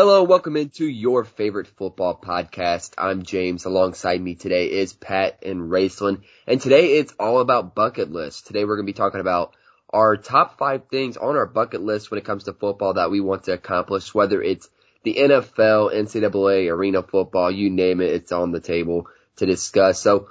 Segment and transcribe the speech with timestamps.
[0.00, 2.92] Hello, welcome into your favorite football podcast.
[2.96, 3.64] I'm James.
[3.64, 6.22] Alongside me today is Pat and Raistlin.
[6.46, 8.42] And today it's all about bucket lists.
[8.42, 9.56] Today we're going to be talking about
[9.90, 13.18] our top five things on our bucket list when it comes to football that we
[13.20, 14.70] want to accomplish, whether it's
[15.02, 19.08] the NFL, NCAA, arena football, you name it, it's on the table
[19.38, 20.00] to discuss.
[20.00, 20.28] So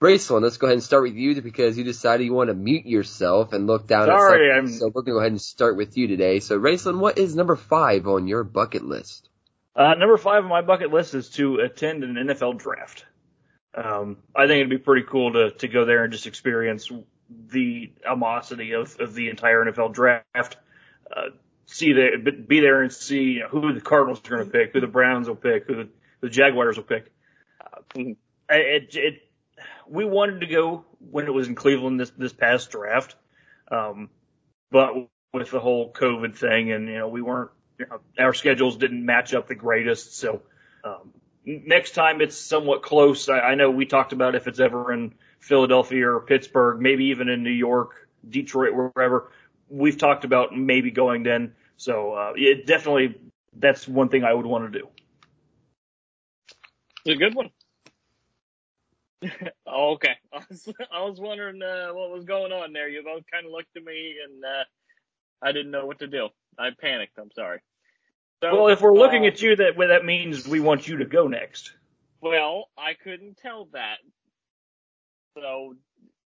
[0.00, 2.84] Braceland, let's go ahead and start with you because you decided you want to mute
[2.84, 4.68] yourself and look down Sorry, at I'm...
[4.68, 6.40] So we're going to go ahead and start with you today.
[6.40, 9.30] So Raistlin, what is number five on your bucket list?
[9.74, 13.06] Uh, number five on my bucket list is to attend an NFL draft.
[13.74, 16.90] Um, I think it'd be pretty cool to, to go there and just experience
[17.30, 20.56] the animosity of, of the entire NFL draft.
[21.14, 21.30] Uh,
[21.64, 24.72] see the, be there and see you know, who the Cardinals are going to pick,
[24.72, 25.88] who the Browns will pick, who the,
[26.20, 27.12] who the Jaguars will pick.
[27.60, 27.80] Uh,
[28.48, 29.22] it, it,
[29.88, 33.16] we wanted to go when it was in Cleveland this this past draft,
[33.70, 34.10] um,
[34.70, 34.94] but
[35.32, 39.04] with the whole COVID thing, and you know we weren't you know, our schedules didn't
[39.04, 40.16] match up the greatest.
[40.16, 40.42] So
[40.84, 41.12] um,
[41.44, 43.28] next time it's somewhat close.
[43.28, 47.28] I, I know we talked about if it's ever in Philadelphia or Pittsburgh, maybe even
[47.28, 49.30] in New York, Detroit, wherever.
[49.68, 51.54] We've talked about maybe going then.
[51.76, 53.20] So uh, it definitely
[53.58, 54.88] that's one thing I would want to do.
[57.04, 57.50] It's a good one.
[59.66, 60.14] oh, okay.
[60.32, 62.88] I was, I was wondering uh, what was going on there.
[62.88, 64.64] You both kind of looked at me, and uh,
[65.42, 66.28] I didn't know what to do.
[66.58, 67.18] I panicked.
[67.18, 67.60] I'm sorry.
[68.42, 70.98] So, well, if we're looking uh, at you, that well, that means we want you
[70.98, 71.72] to go next.
[72.20, 73.98] Well, I couldn't tell that.
[75.38, 75.74] So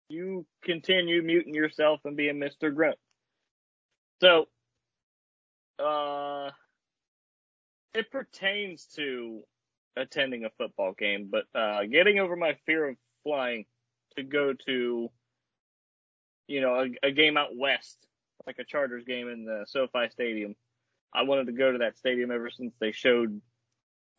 [0.09, 2.75] you continue muting yourself and being Mr.
[2.75, 2.98] Grunt.
[4.21, 4.47] So,
[5.79, 6.51] uh,
[7.95, 9.43] it pertains to
[9.97, 13.64] attending a football game, but uh, getting over my fear of flying
[14.17, 15.11] to go to,
[16.47, 17.98] you know, a, a game out west,
[18.47, 20.55] like a Chargers game in the SoFi Stadium.
[21.12, 23.41] I wanted to go to that stadium ever since they showed,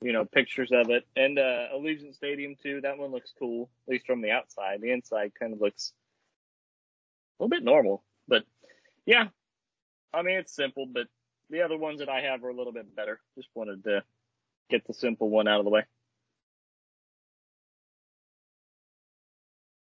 [0.02, 1.06] you know, pictures of it.
[1.16, 2.82] And uh, Allegiant Stadium too.
[2.82, 4.82] That one looks cool, at least from the outside.
[4.82, 5.92] The inside kind of looks
[7.40, 8.44] a little bit normal, but
[9.06, 9.26] yeah.
[10.14, 11.08] I mean, it's simple, but
[11.50, 13.20] the other ones that I have are a little bit better.
[13.38, 14.04] Just wanted to
[14.70, 15.84] get the simple one out of the way.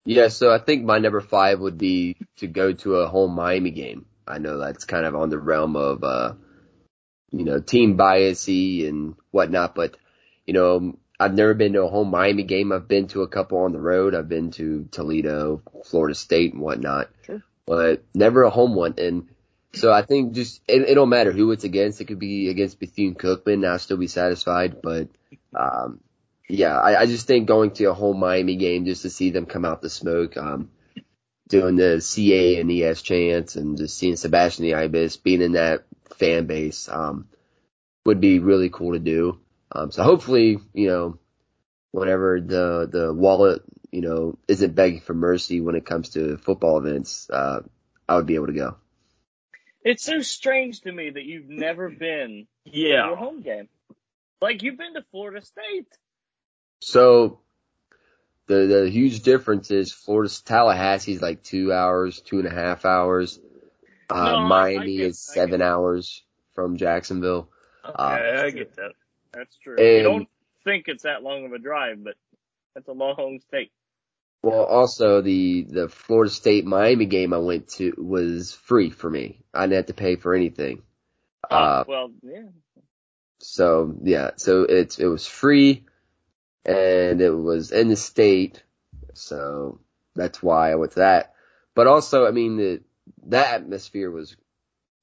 [0.05, 3.69] Yeah, so I think my number five would be to go to a home Miami
[3.71, 4.07] game.
[4.27, 6.33] I know that's kind of on the realm of, uh,
[7.31, 9.95] you know, team biasy and whatnot, but,
[10.45, 12.71] you know, I've never been to a home Miami game.
[12.71, 14.15] I've been to a couple on the road.
[14.15, 17.43] I've been to Toledo, Florida State and whatnot, sure.
[17.67, 18.95] but never a home one.
[18.97, 19.27] And
[19.73, 22.01] so I think just it, it don't matter who it's against.
[22.01, 23.67] It could be against Bethune Cookman.
[23.67, 24.81] I'll still be satisfied.
[24.81, 25.09] But
[25.55, 26.01] um,
[26.49, 29.45] yeah, I, I just think going to a home Miami game just to see them
[29.45, 30.71] come out the smoke, um,
[31.47, 35.85] doing the CA and ES chants and just seeing Sebastian the Ibis being in that
[36.17, 37.27] fan base um,
[38.05, 39.39] would be really cool to do.
[39.71, 41.17] Um, so hopefully, you know,
[41.91, 46.77] whenever the the wallet, you know, isn't begging for mercy when it comes to football
[46.77, 47.61] events, uh,
[48.07, 48.75] I would be able to go.
[49.83, 53.07] It's so strange to me that you've never been yeah.
[53.07, 53.67] to a home game.
[54.41, 55.87] Like you've been to Florida State.
[56.81, 57.39] So
[58.47, 63.39] the the huge difference is Florida Tallahassee's like two hours, two and a half hours.
[64.09, 67.49] Uh, no, Miami get, is seven hours from Jacksonville.
[67.85, 68.91] Okay, uh, I get that.
[69.31, 69.77] That's true.
[69.77, 70.29] And, you don't
[70.63, 72.15] think it's that long of a drive, but
[72.75, 73.71] that's a long state.
[74.43, 79.39] Well, also the the Florida State Miami game I went to was free for me.
[79.53, 80.81] I didn't have to pay for anything.
[81.49, 82.49] Oh, uh, well, yeah.
[83.39, 85.85] So yeah, so it's it was free,
[86.65, 88.63] and it was in the state,
[89.13, 89.79] so
[90.15, 91.33] that's why I went to that.
[91.75, 92.81] But also, I mean, the
[93.27, 94.35] that atmosphere was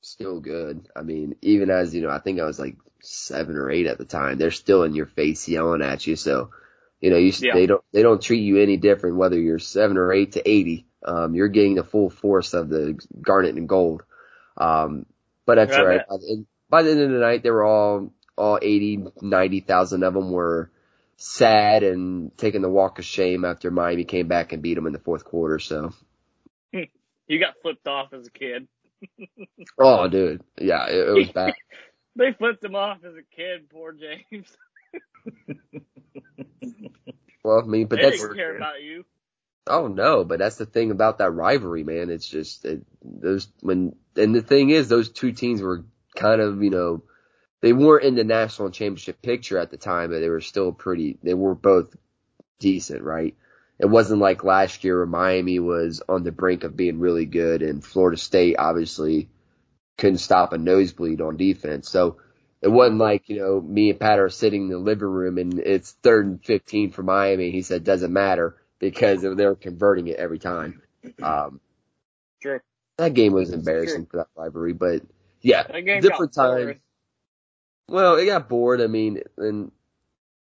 [0.02, 0.88] still good.
[0.96, 3.98] I mean, even as you know, I think I was like seven or eight at
[3.98, 4.38] the time.
[4.38, 6.50] They're still in your face yelling at you, so
[7.00, 7.54] you know, you, yeah.
[7.54, 10.86] they don't, they don't treat you any different whether you're seven or eight to 80.
[11.04, 14.02] Um, you're getting the full force of the garnet and gold.
[14.56, 15.06] Um,
[15.46, 16.06] but that's all right.
[16.08, 20.02] By the, by the end of the night, they were all, all eighty, ninety thousand
[20.02, 20.70] of them were
[21.16, 24.92] sad and taking the walk of shame after Miami came back and beat them in
[24.92, 25.58] the fourth quarter.
[25.58, 25.92] So
[26.72, 28.68] you got flipped off as a kid.
[29.78, 30.42] oh, dude.
[30.58, 31.54] Yeah, it, it was bad.
[32.16, 34.48] they flipped him off as a kid, poor James.
[37.44, 39.04] well, I mean, but they that's didn't care about you.
[39.66, 42.10] Oh no, but that's the thing about that rivalry, man.
[42.10, 45.84] It's just it, those when and the thing is, those two teams were
[46.16, 47.02] kind of you know
[47.60, 51.18] they weren't in the national championship picture at the time, but they were still pretty.
[51.22, 51.94] They were both
[52.58, 53.36] decent, right?
[53.78, 57.62] It wasn't like last year where Miami was on the brink of being really good,
[57.62, 59.28] and Florida State obviously
[59.98, 61.88] couldn't stop a nosebleed on defense.
[61.88, 62.16] So
[62.62, 65.58] it wasn't like, you know, me and Pat are sitting in the living room and
[65.60, 67.50] it's third and 15 for Miami.
[67.52, 70.82] He said, doesn't matter because they're converting it every time.
[71.22, 71.60] Um,
[72.42, 72.62] Sure.
[72.98, 75.02] that game was embarrassing for that rivalry, but
[75.42, 75.64] yeah,
[76.00, 76.76] different time.
[77.88, 78.80] Well, it got bored.
[78.80, 79.72] I mean, and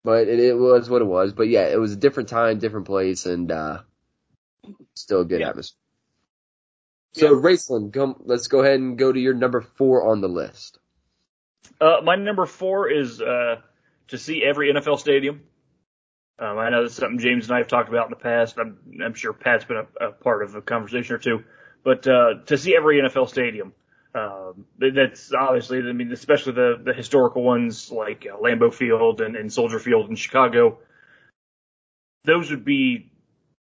[0.04, 1.32] but it, it was what it was.
[1.32, 3.80] But yeah, it was a different time, different place, and uh
[4.96, 5.50] still a good Yeah.
[5.50, 5.78] atmosphere.
[7.14, 8.16] So, Raistlin, come.
[8.24, 10.78] Let's go ahead and go to your number four on the list.
[11.80, 13.56] Uh, my number four is uh,
[14.08, 15.42] to see every NFL stadium.
[16.38, 18.56] Um, I know that's something James and I have talked about in the past.
[18.58, 21.44] I'm, I'm sure Pat's been a, a part of a conversation or two,
[21.84, 23.72] but uh, to see every NFL stadium,
[24.14, 29.36] um, that's obviously, I mean, especially the, the historical ones like uh, Lambeau Field and,
[29.36, 30.78] and Soldier Field in Chicago.
[32.24, 33.10] Those would be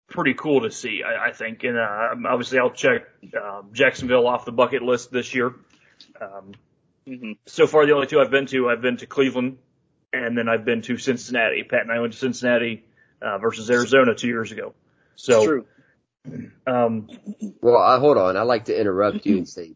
[0.08, 1.64] pretty cool to see, I, I think.
[1.64, 3.02] And uh, obviously, I'll check
[3.40, 5.54] um, Jacksonville off the bucket list this year.
[6.20, 6.52] Um,
[7.06, 7.36] Mhm.
[7.46, 9.58] so far the only two I've been to, I've been to Cleveland
[10.12, 11.62] and then I've been to Cincinnati.
[11.64, 12.84] Pat and I went to Cincinnati
[13.20, 14.74] uh, versus Arizona two years ago.
[15.16, 15.66] So, True.
[16.66, 17.08] um,
[17.60, 18.36] Well, I, hold on.
[18.36, 19.72] I like to interrupt you and say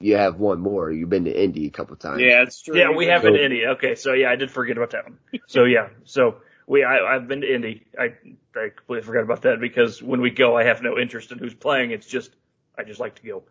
[0.00, 0.90] you have one more.
[0.90, 2.20] You've been to Indy a couple times.
[2.20, 2.76] Yeah, it's true.
[2.78, 3.66] yeah, we have been to Indy.
[3.66, 5.18] Okay, so yeah, I did forget about that one.
[5.46, 6.36] So yeah, so
[6.66, 7.86] we I, I've been to Indy.
[7.98, 8.14] I
[8.56, 11.54] I completely forgot about that because when we go, I have no interest in who's
[11.54, 11.92] playing.
[11.92, 12.30] It's just
[12.76, 13.42] I just like to go.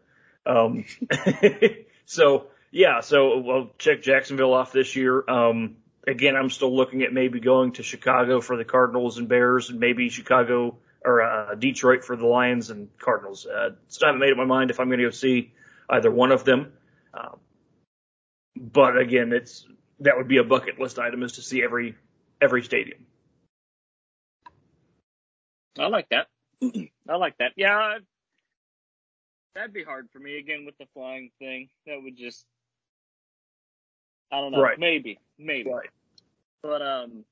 [0.46, 0.86] Um,
[2.06, 5.24] so yeah, so we'll check Jacksonville off this year.
[5.30, 5.78] Um,
[6.08, 9.80] again, I'm still looking at maybe going to Chicago for the Cardinals and Bears, and
[9.80, 13.46] maybe Chicago or uh, Detroit for the Lions and Cardinals.
[13.46, 15.54] Uh, still haven't made up my mind if I'm going to go see
[15.88, 16.74] either one of them.
[17.14, 17.38] Um,
[18.56, 19.68] but again, it's
[20.00, 21.96] that would be a bucket list item is to see every
[22.42, 23.06] every stadium.
[25.78, 26.28] I like that.
[27.08, 27.52] I like that.
[27.56, 28.00] Yeah,
[29.56, 31.70] that'd be hard for me again with the flying thing.
[31.86, 32.46] That would just,
[34.34, 34.62] I don't know.
[34.62, 34.80] Right.
[34.80, 35.70] Maybe, maybe.
[35.70, 35.90] Right.
[36.64, 37.24] But um,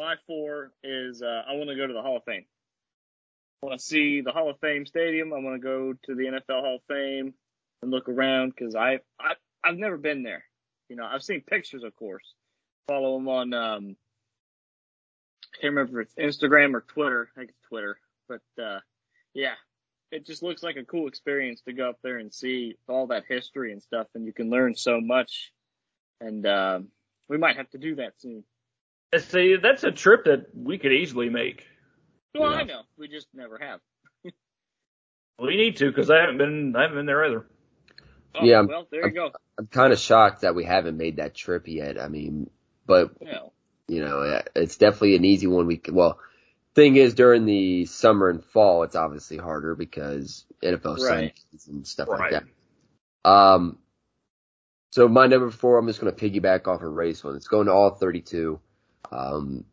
[0.00, 2.44] my four is uh, I want to go to the Hall of Fame.
[3.62, 5.32] I want to see the Hall of Fame stadium.
[5.32, 7.34] I want to go to the NFL Hall of Fame
[7.80, 10.44] and look around because I I I've never been there.
[10.88, 12.24] You know, I've seen pictures, of course.
[12.88, 13.96] Follow them on um,
[15.60, 17.28] can't remember if it's Instagram or Twitter.
[17.34, 17.98] I think it's Twitter.
[18.28, 18.80] But uh,
[19.32, 19.54] yeah,
[20.12, 23.24] it just looks like a cool experience to go up there and see all that
[23.26, 25.52] history and stuff, and you can learn so much.
[26.20, 26.88] And um,
[27.28, 28.44] we might have to do that soon.
[29.18, 31.66] See, that's a trip that we could easily make.
[32.34, 32.58] Well, Yeah.
[32.58, 33.80] I know we just never have.
[35.38, 37.46] We need to because I haven't been I haven't been there either.
[38.34, 39.32] Oh, Yeah, Well, there you go.
[39.58, 42.00] I'm kind of shocked that we haven't made that trip yet.
[42.00, 42.48] I mean,
[42.86, 43.52] but You know,
[43.88, 45.66] you know, it's definitely an easy one.
[45.66, 46.18] We well,
[46.74, 51.34] thing is during the summer and fall, it's obviously harder because NFL Right.
[51.68, 52.32] And stuff Right.
[52.32, 52.42] like
[53.24, 53.30] that.
[53.30, 53.78] Um,
[54.92, 57.36] so my number four, I'm just going to piggyback off a race one.
[57.36, 58.60] It's going to all 32.
[59.10, 59.64] Um,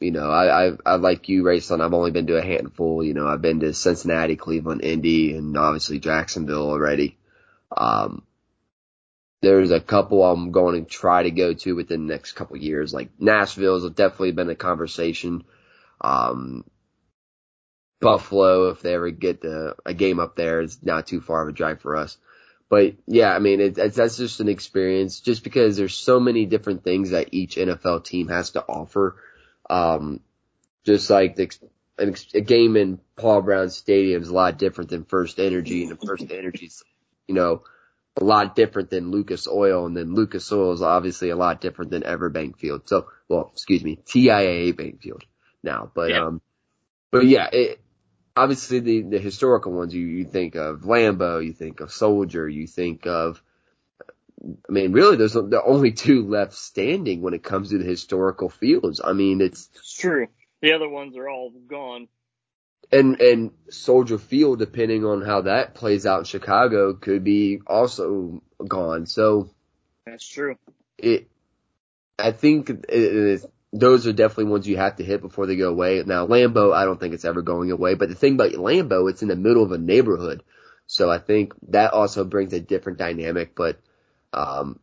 [0.00, 1.80] you know, I, I, I like you, Raistlin.
[1.80, 3.04] I've only been to a handful.
[3.04, 7.16] You know, I've been to Cincinnati, Cleveland, Indy, and obviously Jacksonville already.
[7.74, 8.24] Um,
[9.42, 12.92] there's a couple I'm going to try to go to within the next couple years.
[12.92, 15.44] Like Nashville's definitely been a conversation.
[16.02, 16.64] Um,
[18.02, 21.48] Buffalo, if they ever get the, a game up there, it's not too far of
[21.48, 22.18] a drive for us.
[22.68, 26.44] But yeah, I mean, it, it's, that's just an experience just because there's so many
[26.44, 29.16] different things that each NFL team has to offer.
[29.70, 30.20] Um,
[30.84, 31.48] just like the,
[31.98, 35.92] an a game in Paul Brown Stadium is a lot different than First Energy and
[35.92, 36.82] the First Energy's,
[37.28, 37.62] you know,
[38.16, 41.92] a lot different than Lucas Oil and then Lucas Oil is obviously a lot different
[41.92, 42.88] than Everbank Field.
[42.88, 45.24] So, well, excuse me, TIAA Bank Field
[45.62, 46.26] now, but, Yeah.
[46.26, 46.40] um,
[47.10, 47.80] but yeah, it,
[48.36, 52.66] obviously the, the historical ones you, you think of Lambeau, you think of Soldier, you
[52.66, 53.42] think of,
[54.68, 58.48] I mean, really there's the only two left standing when it comes to the historical
[58.48, 59.00] fields.
[59.04, 60.28] I mean, it's, it's true.
[60.62, 62.08] The other ones are all gone.
[62.90, 68.42] and and Soldier Field, depending on how that plays out in Chicago, could be also
[68.66, 69.06] gone.
[69.06, 69.50] So
[70.06, 70.56] That's true.
[70.98, 71.28] it,
[72.18, 75.70] I think it is, those are definitely ones you have to hit before they go
[75.70, 76.02] away.
[76.04, 77.94] Now Lambeau, I don't think it's ever going away.
[77.94, 80.42] But the thing about Lambeau, it's in the middle of a neighborhood,
[80.86, 83.54] so I think that also brings a different dynamic.
[83.54, 83.80] But
[84.32, 84.80] um,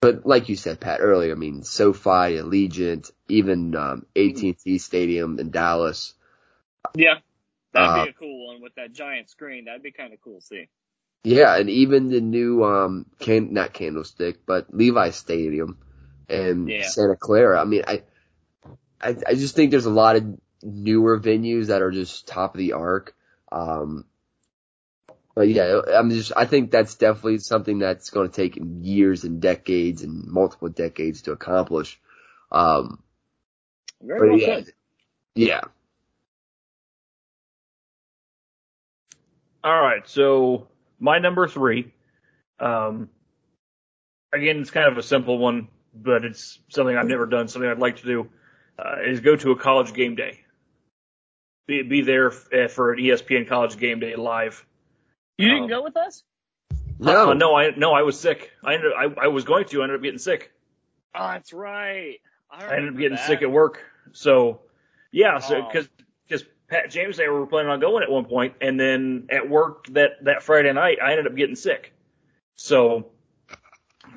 [0.00, 5.50] but like you said, Pat earlier, I mean SoFi, Allegiant, even um, AT&T Stadium in
[5.50, 6.14] Dallas.
[6.94, 7.16] Yeah,
[7.72, 9.66] that'd Uh, be a cool one with that giant screen.
[9.66, 10.68] That'd be kind of cool to see.
[11.24, 15.78] Yeah, and even the new um can not Candlestick, but Levi Stadium
[16.28, 16.82] and Yeah.
[16.82, 17.60] Santa Clara.
[17.60, 18.02] I mean, I,
[19.04, 20.24] I I just think there's a lot of
[20.62, 23.14] newer venues that are just top of the arc.
[23.52, 24.04] Um
[25.34, 29.40] But yeah, I'm just, I think that's definitely something that's going to take years and
[29.42, 32.00] decades and multiple decades to accomplish.
[32.52, 33.02] Um,
[34.02, 34.66] Very but well yeah, said.
[35.34, 35.62] yeah.
[39.64, 40.68] All right, so
[41.00, 41.92] my number three.
[42.60, 43.10] Um,
[44.32, 47.48] again, it's kind of a simple one, but it's something I've never done.
[47.48, 48.28] Something I'd like to do
[48.78, 50.40] uh, is go to a college game day.
[51.66, 54.64] Be be there f- uh, for an ESPN college game day live.
[55.38, 56.22] You didn't Um, go with us?
[56.98, 58.50] No, Uh, no, I no, I was sick.
[58.62, 59.80] I ended I, I was going to.
[59.80, 60.52] I ended up getting sick.
[61.14, 62.16] Oh, that's right.
[62.50, 63.26] I, I ended up getting that.
[63.26, 63.82] sick at work.
[64.12, 64.60] So
[65.10, 65.66] yeah, so Oh.
[65.70, 65.88] because
[66.28, 69.48] because Pat James and I were planning on going at one point, and then at
[69.48, 71.92] work that that Friday night I ended up getting sick.
[72.56, 73.10] So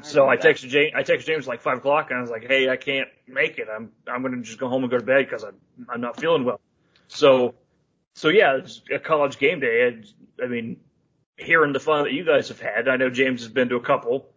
[0.01, 0.93] so I texted James.
[0.95, 3.67] I texted James like five o'clock, and I was like, "Hey, I can't make it.
[3.73, 5.55] I'm I'm gonna just go home and go to bed because I'm
[5.89, 6.59] I'm not feeling well."
[7.07, 7.55] So
[8.13, 9.87] so yeah, it's a college game day.
[9.87, 10.05] And,
[10.43, 10.77] I mean,
[11.37, 13.81] hearing the fun that you guys have had, I know James has been to a
[13.81, 14.27] couple.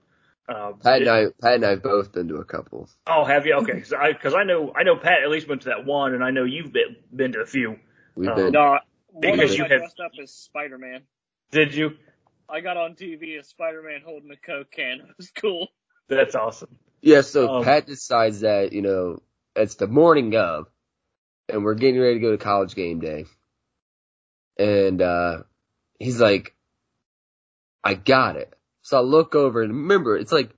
[0.49, 2.89] Uh, Pat and I, Pat and I have both been to a couple.
[3.07, 3.55] Oh, have you?
[3.55, 6.13] Okay, because I, 'cause I know I know Pat at least went to that one,
[6.15, 7.77] and I know you've been been to a few.
[8.17, 8.35] We've Oh.
[8.35, 8.79] been, No,
[9.21, 11.03] Because you them have- dressed up as Spider Man.
[11.53, 11.97] Did you?
[12.51, 15.01] I got on TV as Spider Man holding a Coke can.
[15.01, 15.69] It was cool.
[16.09, 16.77] That's awesome.
[17.01, 19.23] yeah, so Um, Pat decides that, you know,
[19.55, 20.67] it's the morning of,
[21.49, 23.27] and we're getting ready to go to college game day.
[24.59, 25.43] And, uh,
[25.99, 26.55] he's like,
[27.85, 28.53] I got it.
[28.83, 30.51] So I look over and remember, it's like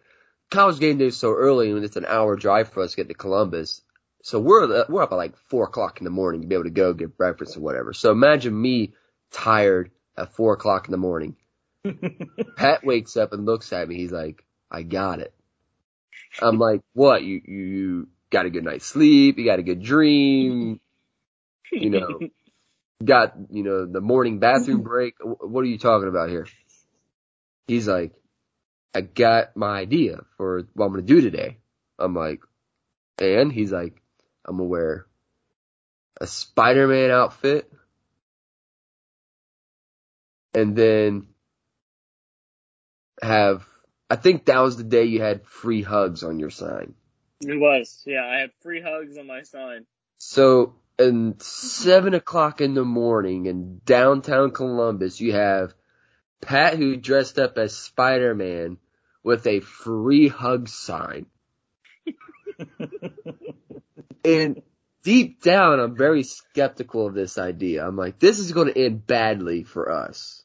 [0.51, 3.09] college game day is so early and it's an hour drive for us to get
[3.09, 3.83] to Columbus.
[4.23, 6.71] So we're, we're up at like four o'clock in the morning to be able to
[6.71, 7.93] go get breakfast or whatever.
[7.93, 8.95] So imagine me
[9.31, 11.37] tired at four o'clock in the morning.
[12.57, 13.97] Pat wakes up and looks at me.
[13.97, 15.35] He's like, I got it.
[16.41, 17.23] I'm like, what?
[17.23, 19.39] You, you, you got a good night's sleep.
[19.39, 20.81] You got a good dream.
[21.71, 22.19] You know,
[23.05, 25.15] got, you know, the morning bathroom break.
[25.21, 26.47] What are you talking about here?
[27.67, 28.13] He's like,
[28.95, 31.59] I got my idea for what I'm going to do today.
[31.99, 32.41] I'm like,
[33.19, 34.03] and he's like,
[34.45, 35.07] I'm going to wear
[36.21, 37.73] a Spider-Man outfit.
[40.55, 41.27] And then
[43.23, 43.67] have,
[44.11, 46.95] I think that was the day you had free hugs on your sign.
[47.41, 48.03] It was.
[48.07, 49.87] Yeah, I had free hugs on my sign.
[50.19, 55.75] So, and seven o'clock in the morning in downtown Columbus, you have
[56.41, 58.79] Pat who dressed up as Spider-Man
[59.23, 61.27] with a free hug sign.
[64.25, 64.63] and
[65.03, 67.87] deep down, I'm very skeptical of this idea.
[67.87, 70.42] I'm like, this is going to end badly for us.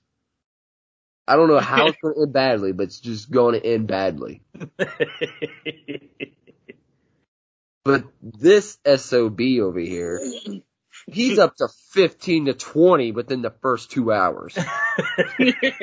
[1.28, 3.88] I don't know how it's going to end badly, but it's just going to end
[3.88, 4.42] badly.
[7.88, 10.20] But this SOB over here,
[11.10, 14.58] he's up to 15 to 20 within the first two hours.
[15.40, 15.80] it's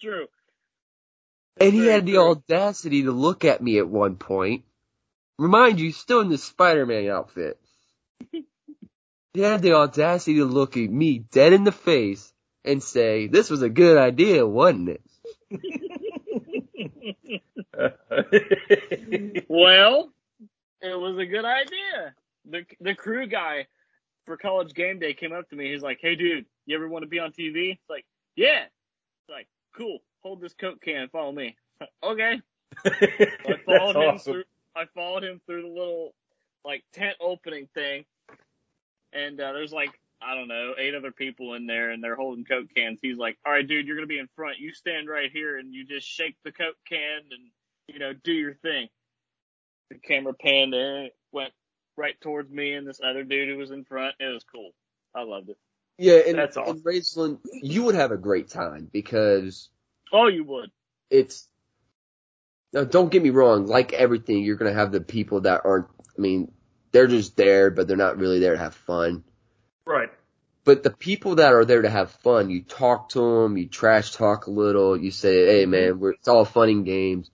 [0.00, 0.28] true.
[1.60, 4.62] And he had the audacity to look at me at one point.
[5.36, 7.58] Remind you, still in the Spider-Man outfit.
[8.30, 12.29] He had the audacity to look at me dead in the face
[12.64, 15.02] and say, this was a good idea, wasn't it?
[19.48, 20.12] Well,
[20.80, 22.14] it was a good idea.
[22.48, 23.66] The the crew guy
[24.26, 25.72] for college game day came up to me.
[25.72, 28.04] He's like, "Hey, dude, you ever want to be on TV?" It's like,
[28.36, 29.98] "Yeah." It's like, "Cool.
[30.22, 31.56] Hold this Coke can and follow me."
[32.02, 32.40] okay.
[32.84, 34.32] So I followed That's him awesome.
[34.32, 34.44] through.
[34.76, 36.14] I followed him through the little
[36.64, 38.04] like tent opening thing,
[39.12, 42.44] and uh, there's like I don't know eight other people in there, and they're holding
[42.44, 42.98] Coke cans.
[43.02, 44.58] He's like, "All right, dude, you're gonna be in front.
[44.58, 47.50] You stand right here, and you just shake the Coke can, and
[47.88, 48.88] you know, do your thing."
[49.90, 51.52] The camera panned in, it went
[51.96, 54.14] right towards me and this other dude who was in front.
[54.20, 54.72] It was cool.
[55.14, 55.58] I loved it.
[55.98, 56.76] Yeah, and, That's awesome.
[56.76, 59.68] and Raistlin, you would have a great time because
[60.12, 60.70] Oh, you would.
[61.10, 61.48] it's
[62.72, 66.20] now don't get me wrong, like everything, you're gonna have the people that aren't I
[66.20, 66.52] mean,
[66.92, 69.24] they're just there, but they're not really there to have fun.
[69.86, 70.10] Right.
[70.64, 74.12] But the people that are there to have fun, you talk to them, you trash
[74.12, 77.30] talk a little, you say, "Hey man, we're, it's all fun and games."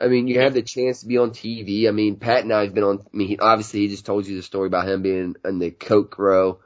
[0.00, 1.88] I mean, you have the chance to be on TV.
[1.88, 3.00] I mean, Pat and I have been on.
[3.00, 5.70] I mean, he, obviously, he just told you the story about him being in the
[5.70, 6.60] Coke row,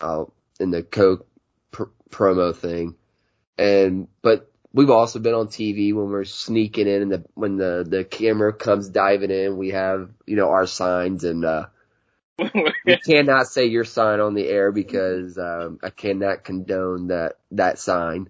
[0.00, 0.24] uh,
[0.58, 1.26] in the Coke
[1.70, 2.96] pr- promo thing,
[3.56, 7.84] and but we've also been on TV when we're sneaking in, and the when the
[7.88, 11.66] the camera comes diving in, we have you know our signs, and uh
[12.86, 17.78] we cannot say your sign on the air because um I cannot condone that that
[17.78, 18.28] sign.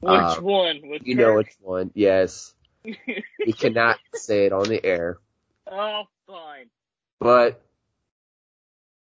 [0.00, 0.80] Which Uh, one?
[0.84, 1.90] With You know which one?
[1.94, 2.52] Yes,
[2.84, 5.18] we cannot say it on the air,
[5.70, 6.66] oh, fine.
[7.20, 7.62] but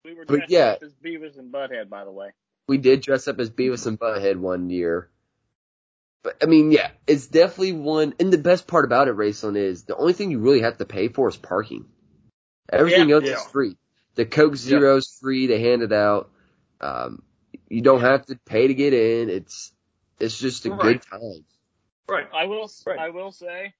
[0.04, 0.66] We were But dressed yeah.
[0.76, 2.30] up as Beavis and Butthead, by the way.
[2.68, 5.08] we did dress up as Beavis and Butthead one year.
[6.22, 8.14] But I mean, yeah, it's definitely one.
[8.20, 10.84] And the best part about it, Rayson, is the only thing you really have to
[10.84, 11.86] pay for is parking.
[12.72, 13.16] Everything Yeah.
[13.16, 13.76] else is free.
[14.14, 15.46] The Coke Zero's free.
[15.46, 16.30] They hand it out.
[16.80, 17.22] Um,
[17.68, 19.30] you don't have to pay to get in.
[19.30, 19.72] It's
[20.20, 20.80] it's just a Right.
[20.80, 21.44] good time.
[22.08, 22.26] Right.
[22.34, 22.70] I will.
[22.86, 22.98] Right.
[22.98, 23.74] I will say.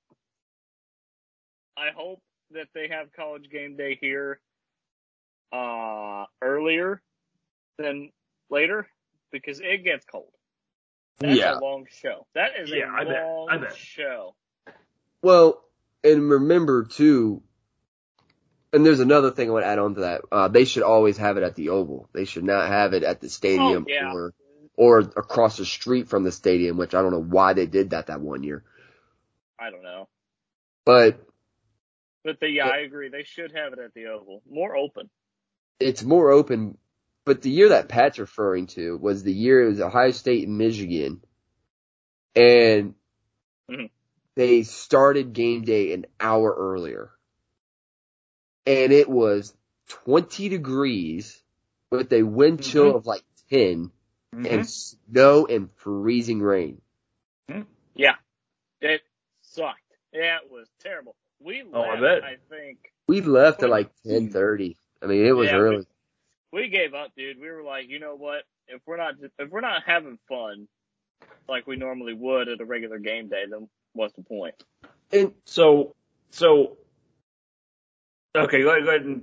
[1.77, 2.21] I hope
[2.53, 4.41] that they have college game day here
[5.53, 7.03] uh, earlier
[7.79, 8.11] than
[8.51, 8.87] later
[9.33, 10.33] because it gets cold.
[11.21, 11.59] That's Yeah.
[11.59, 12.27] a long show.
[12.35, 13.23] That is Yeah, a I bet.
[13.23, 13.77] long I bet.
[13.77, 14.35] show.
[15.23, 15.63] Well,
[16.05, 17.43] and remember too,
[18.73, 20.23] and there's another thing I want to add on to that.
[20.31, 22.09] Uh, they should always have it at the Oval.
[22.13, 24.13] They should not have it at the stadium Oh, yeah.
[24.13, 24.35] or
[24.77, 28.07] or across the street from the stadium, which I don't know why they did that
[28.07, 28.65] that one year.
[29.59, 30.09] I don't know,
[30.85, 31.21] But
[32.25, 33.09] but the, yeah, I agree.
[33.09, 35.11] They should have it at the Oval, more open.
[35.79, 36.79] it's more open.
[37.25, 40.59] But the year that Pat's referring to was the year it was Ohio State and
[40.59, 41.21] Michigan,
[42.35, 42.95] and
[43.71, 43.91] Mhm.
[44.35, 47.13] they started game day an hour earlier,
[48.67, 49.55] and it was
[49.89, 51.43] 20 degrees
[51.91, 52.97] with a wind chill Mhm.
[52.97, 53.91] of like 10
[54.35, 54.51] Mhm.
[54.51, 56.81] and snow and freezing rain.
[57.95, 58.17] Yeah,
[58.81, 59.03] it
[59.43, 59.81] sucked.
[60.13, 61.15] Yeah, it was terrible.
[61.41, 62.25] We Oh, I left, bet.
[62.25, 62.93] I think.
[63.07, 64.77] We left at like 10:30.
[65.03, 65.87] I mean, it was Yeah, early.
[66.53, 67.39] we gave up, dude.
[67.39, 68.45] We were like, you know what?
[68.69, 70.69] If we're not if we're not having fun
[71.49, 74.55] like we normally would at a regular game day, then what's the point?
[75.11, 75.95] and So,
[76.31, 76.79] so,
[78.37, 79.23] okay, go ahead, go ahead and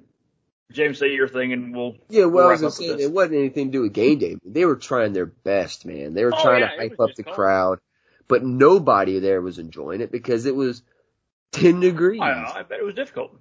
[0.72, 1.96] James say your thing, and we'll.
[2.10, 4.20] Yeah, well, We'll I wrap was gonna say it wasn't anything to do with game
[4.20, 4.38] day.
[4.46, 6.14] They were trying their best, man.
[6.14, 7.36] They were Oh, trying yeah, to hype up the cold.
[7.36, 7.80] crowd,
[8.28, 10.84] but nobody there was enjoying it because it was
[11.52, 12.22] ten degrees.
[12.22, 13.36] I, I bet it was difficult.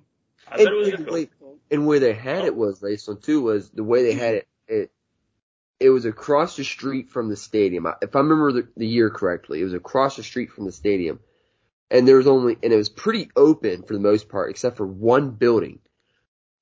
[0.51, 1.15] I and, bet it was and difficult.
[1.15, 1.31] wait,
[1.71, 4.49] and where they had it was Rayson too was the way they had it.
[4.69, 4.91] It
[5.81, 7.87] it was across the street from the stadium.
[7.87, 10.73] I- If I remember the, the year correctly, it was across the street from the
[10.73, 11.21] stadium,
[11.91, 14.87] and there was only and it was pretty open for the most part, except for
[14.87, 15.79] one building.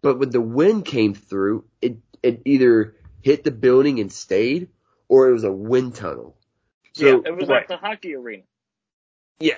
[0.02, 4.68] But when the wind came through, it it either hit the building and stayed,
[5.08, 6.36] or it was a wind tunnel.
[6.92, 7.56] So Yeah, It was Right.
[7.60, 8.44] like the hockey arena.
[9.40, 9.54] yeah,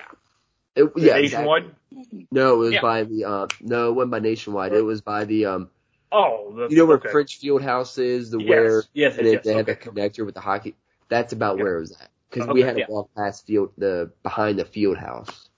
[0.75, 1.75] It- yeah, Nationwide.
[1.91, 2.27] exactly.
[2.31, 2.81] No, it was Yeah.
[2.81, 4.73] by the uh, no, it wasn't by Nationwide.
[4.73, 5.69] It was by the um,
[6.11, 7.11] Oh, the, you know where okay.
[7.11, 9.73] French Field House is, the Yes, where yes, and they, yes, they have okay.
[9.73, 10.75] a connector with the hockey.
[11.07, 11.63] That's about Yeah.
[11.63, 12.85] where it was at because we had to yeah.
[12.89, 15.48] walk past field the behind the field house.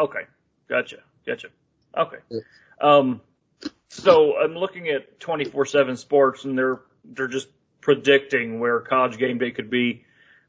[0.00, 0.22] Okay,
[0.68, 1.48] gotcha, gotcha.
[1.96, 2.16] Okay.
[2.80, 3.20] Um,
[3.88, 7.48] so I'm looking at 24/7 Sports, and they're they're just
[7.82, 10.04] predicting where College Game Day could be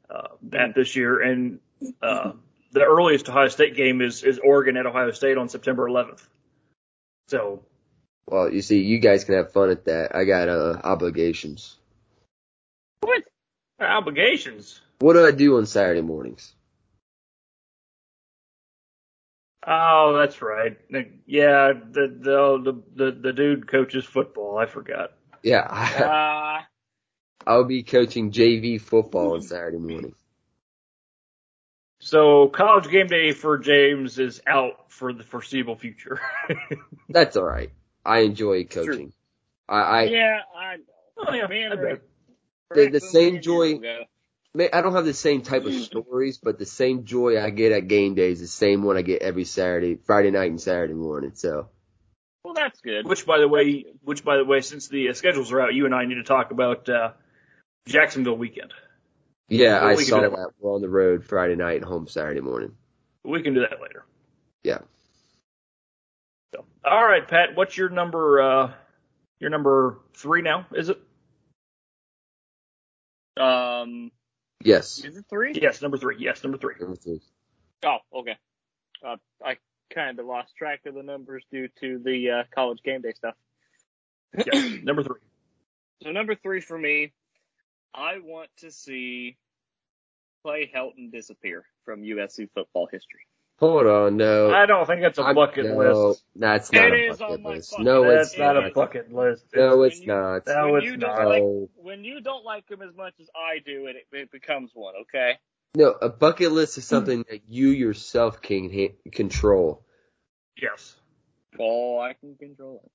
[0.08, 1.58] uh, at this year, and
[2.00, 2.32] uh,
[2.72, 6.22] the earliest Ohio State game is is Oregon at Ohio State on September 11th.
[7.28, 7.62] So
[8.26, 10.14] Well, you see, you guys can have fun at that.
[10.16, 11.76] I got uh, obligations.
[13.00, 13.22] What?
[13.80, 14.80] obligations.
[15.00, 16.54] What do I do on Saturday mornings?
[19.64, 20.76] Oh, that's right.
[21.26, 24.58] Yeah, the the the the, dude coaches football.
[24.58, 25.12] I forgot.
[25.42, 25.60] Yeah,
[27.46, 30.14] Uh, I'll be coaching JV football on Saturday morning.
[32.00, 36.20] So college game day for James is out for the foreseeable future.
[37.08, 37.70] That's all right.
[38.04, 39.12] I enjoy coaching.
[39.68, 40.76] I, I yeah, I
[41.16, 41.98] oh I.
[42.74, 43.98] The- the same joy- you will go.
[43.98, 44.08] May-
[44.54, 47.88] I don't have the same type of stories, but the same joy I get at
[47.88, 51.32] game days, is the same one I get every Saturday, Friday night and Saturday morning.
[51.34, 51.68] So
[52.44, 53.06] Well, that's good.
[53.06, 55.86] Which, by the way, which by the way, since the uh, schedules are out, you
[55.86, 57.12] and I need to talk about uh,
[57.86, 58.74] Jacksonville weekend.
[59.48, 60.36] yeah, Well, I we can saw do that.
[60.36, 60.50] that.
[60.60, 62.72] We're on the road Friday night and home Saturday morning.
[63.24, 64.04] We can do that later.
[64.64, 64.80] Yeah.
[66.54, 68.42] So, all right, Pat, what's your number?
[68.42, 68.72] Uh,
[69.38, 70.66] your number three now?
[70.74, 70.98] Is it?
[73.40, 74.10] Um,
[74.64, 75.04] Yes.
[75.04, 75.52] is it three?
[75.54, 76.16] Yes, number three.
[76.18, 76.74] Yes, number three.
[76.80, 77.20] Number three.
[77.84, 78.36] Oh, okay.
[79.04, 79.56] Uh, I
[79.92, 83.34] kind of lost track of the numbers due to the uh, college game day stuff.
[84.46, 85.20] Yes, number three.
[86.02, 87.12] So number three for me,
[87.94, 89.36] I want to see
[90.42, 93.20] Clay Helton disappear from USC football history.
[93.62, 94.50] Hold on, no.
[94.52, 95.76] I don't think that's a I'm- bucket no,
[96.08, 96.24] list.
[96.34, 97.70] That's not It a bucket list.
[97.70, 98.20] bucket No, list.
[98.20, 99.44] it's That's not a bucket list.
[99.54, 100.46] No, it's When you- not.
[100.48, 101.16] No, when it's you not.
[101.16, 101.68] don't like No.
[101.76, 104.94] when you don't like him as much as I do, it it becomes one.
[105.02, 105.38] Okay.
[105.76, 109.86] No, a bucket list is something that you yourself can ha- control.
[110.60, 110.96] Yes.
[111.60, 112.90] Oh, I can control it.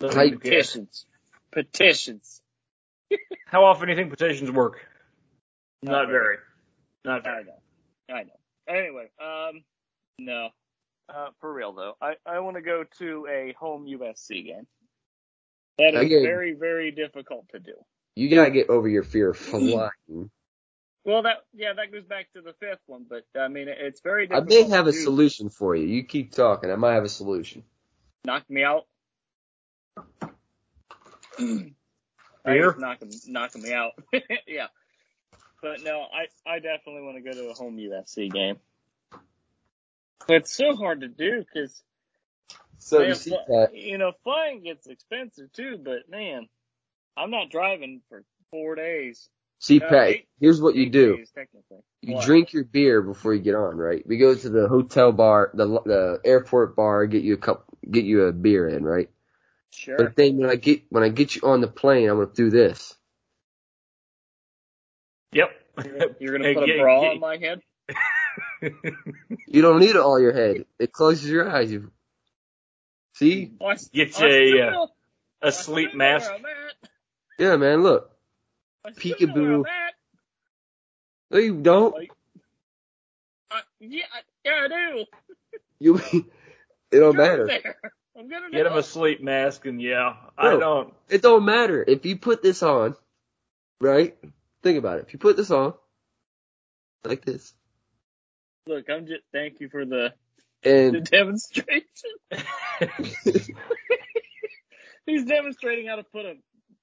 [0.00, 0.38] So, Type yeah.
[0.38, 1.06] Petitions.
[1.50, 2.40] Petitions.
[3.46, 4.86] How often do you think petitions work?
[5.82, 6.22] Not Not very.
[6.22, 6.38] very.
[7.04, 7.44] Not I very.
[7.46, 7.58] know.
[8.14, 8.38] I know.
[8.68, 9.64] Anyway, um,
[10.18, 10.50] no.
[11.08, 14.66] Uh, for real though, I, I want to go to a home USC game.
[15.78, 16.22] That is Again.
[16.22, 17.74] very, very difficult to do.
[18.16, 19.90] You gotta get over your fear of flying.
[21.06, 24.26] Well, that yeah, that goes back to the fifth one, but I mean, it's very
[24.26, 24.50] difficult.
[24.50, 25.02] I may have to a do.
[25.02, 25.86] solution for you.
[25.86, 26.70] You keep talking.
[26.70, 27.62] I might have a solution.
[28.24, 28.86] Knock me out.
[31.36, 32.74] Beer?
[32.78, 33.92] knocking knocking me out.
[34.46, 34.68] yeah,
[35.60, 38.56] but no, I I definitely want to go to a home USC game.
[40.26, 41.82] But it's so hard to do because
[42.78, 43.70] So you see that?
[43.74, 45.78] you know flying gets expensive too.
[45.82, 46.48] But man,
[47.16, 49.28] I'm not driving for four days.
[49.60, 51.16] See, Uh, Pat, eight- here's what you do.
[51.16, 51.32] days.
[52.02, 52.24] You What?
[52.26, 54.06] drink your beer before you get on, right?
[54.06, 58.04] We go to the hotel bar, the the airport bar, get you a cup, get
[58.04, 59.08] you a beer in, right?
[59.70, 59.96] Sure.
[59.96, 62.50] But then when I get when I get you on the plane, I'm gonna do
[62.50, 62.94] this.
[65.32, 65.50] Yep.
[66.20, 67.60] You're gonna Hey, put a get- bra get- on my head?
[69.46, 70.64] You don't need all your head.
[70.78, 71.70] It closes your eyes.
[71.70, 71.90] You
[73.14, 73.52] see?
[73.60, 74.94] Oh, I, Get you a, uh, still-
[75.42, 76.30] I a still sleep mask.
[76.30, 76.90] where I'm at.
[77.38, 77.82] Yeah, man.
[77.82, 78.10] Look,
[78.84, 79.64] I still know where Peekaboo.
[79.66, 79.92] I'm
[81.30, 81.94] no, you don't.
[81.94, 82.12] Like-
[83.50, 85.04] I, yeah, I- yeah, I do.
[85.78, 86.00] You.
[86.92, 87.74] It don't You're matter.
[88.16, 90.94] I'm gonna Get him a sleep mask, and yeah, I don't.
[91.08, 92.94] It don't matter if you put this on,
[93.80, 94.16] right?
[94.62, 95.06] Think about it.
[95.08, 95.74] If you put this on,
[97.04, 97.52] like this,
[98.66, 100.12] Look, I'm just thank you for the,
[100.62, 101.82] the demonstration.
[105.06, 106.34] He's demonstrating how to put a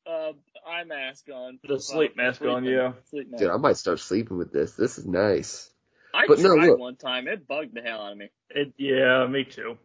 [0.10, 0.34] uh,
[0.68, 1.60] eye mask on.
[1.68, 2.78] The sleep Well, mask on, sleeping.
[2.78, 2.92] yeah.
[3.10, 3.42] Sleep mask.
[3.44, 4.74] dude, I might start sleeping with this.
[4.74, 5.70] This is nice.
[6.14, 6.80] I but no, tried look.
[6.80, 7.28] one time.
[7.28, 8.30] It bugged the hell out of me.
[8.50, 9.78] It, yeah, me too.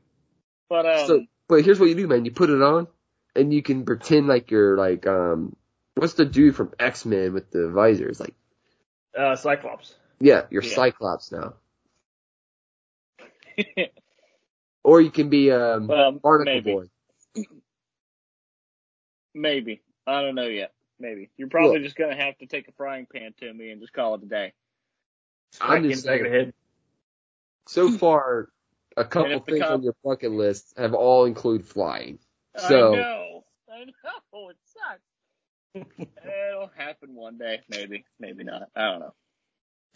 [0.69, 2.25] But um, So, but here's what you do, man.
[2.25, 2.89] You put it on,
[3.35, 5.55] and you can pretend like you're like um,
[5.95, 8.19] what's the dude from X Men with the visors?
[8.21, 8.35] Like,
[9.17, 9.95] Uh, Cyclops.
[10.21, 10.75] yeah, you're Yeah.
[10.75, 11.55] Cyclops now.
[14.85, 16.85] Or you can be um, well, Barnacle maybe, Boy.
[19.35, 19.83] maybe.
[20.07, 20.73] I don't know yet.
[21.01, 21.83] Maybe you're probably Look.
[21.87, 24.27] just gonna have to take a frying pan to me and just call it a
[24.27, 24.53] day.
[25.61, 26.45] I'm just him back of saying.
[26.45, 26.55] head.
[27.67, 28.49] So far,
[28.97, 32.21] a couple things cop- on your bucket list have all include flying.
[32.57, 32.65] So.
[32.65, 33.45] I So know.
[33.69, 34.49] I know.
[34.51, 35.99] It sucks.
[36.25, 37.61] It'll happen one day.
[37.69, 38.05] Maybe.
[38.21, 38.69] Maybe not.
[38.77, 39.15] I don't know.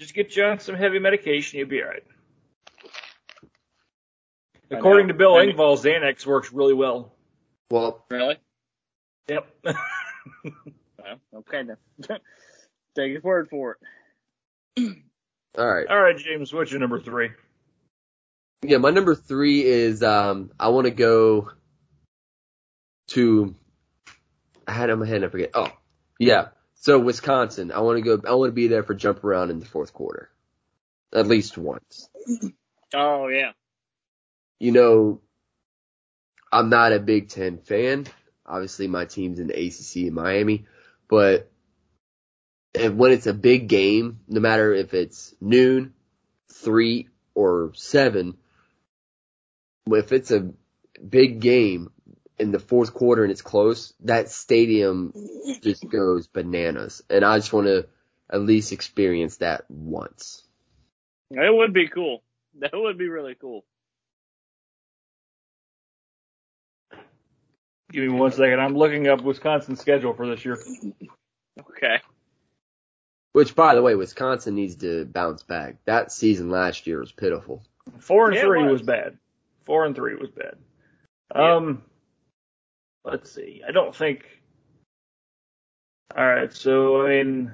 [0.01, 2.03] Just get you on some heavy medication, you'll be alright.
[2.09, 2.20] I
[4.71, 5.53] According to Bill Maybe.
[5.53, 7.13] Engvall, Xanax works really well.
[7.71, 8.37] well, Really?
[9.29, 9.47] Yep.
[11.03, 11.77] Well, okay then.
[12.95, 13.79] Take his word for
[14.77, 14.97] it.
[15.59, 15.87] all right.
[15.89, 17.31] All right, James, what's your number three?
[18.63, 21.51] Yeah, my number three is um I want to go
[23.09, 23.55] to
[24.69, 25.51] I had it in my head I forget.
[25.55, 25.73] Oh,
[26.19, 26.49] yeah.
[26.75, 28.21] So Wisconsin, I want to go.
[28.29, 30.31] I want to be there for jump around in the fourth quarter,
[31.15, 32.09] at least once.
[32.93, 33.53] Oh yeah.
[34.61, 35.21] You know,
[36.53, 38.07] I'm not a Big Ten fan.
[38.47, 40.67] Obviously, my team's in the ACC in Miami,
[41.09, 41.51] but
[42.75, 45.95] when it's a big game, no matter if it's noon,
[46.53, 48.37] three, or seven,
[49.87, 50.53] if it's a
[51.09, 51.91] big game
[52.39, 55.13] in the fourth quarter and it's close, that stadium
[55.63, 57.03] just goes bananas.
[57.11, 57.89] And I just want to
[58.31, 60.43] at least experience that once.
[61.31, 62.23] It would be cool.
[62.59, 63.65] That would be really cool.
[67.93, 68.61] Give me one second.
[68.61, 70.59] I'm looking up Wisconsin's schedule for this year.
[71.59, 71.97] Okay.
[73.33, 75.77] Which, by the way, Wisconsin needs to bounce back.
[75.87, 77.63] That season last year was pitiful.
[77.99, 78.73] Four and Yeah, it three was.
[78.73, 78.83] was.
[78.83, 79.19] bad.
[79.65, 80.57] Four and three was bad.
[81.35, 81.55] Yeah.
[81.57, 81.83] Um,
[83.05, 83.63] let's see.
[83.67, 84.25] I don't think.
[86.17, 87.53] All right, so I mean,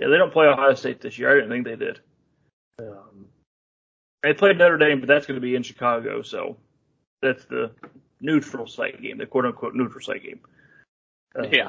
[0.00, 1.30] yeah, they don't play Ohio State this year.
[1.32, 2.00] I didn't think they did.
[2.78, 3.26] Um,
[4.22, 6.56] they played Notre Dame, but that's going to be in Chicago, so
[7.20, 7.72] that's the
[8.20, 10.40] neutral site game, the quote unquote neutral site game.
[11.36, 11.68] Um, Yeah.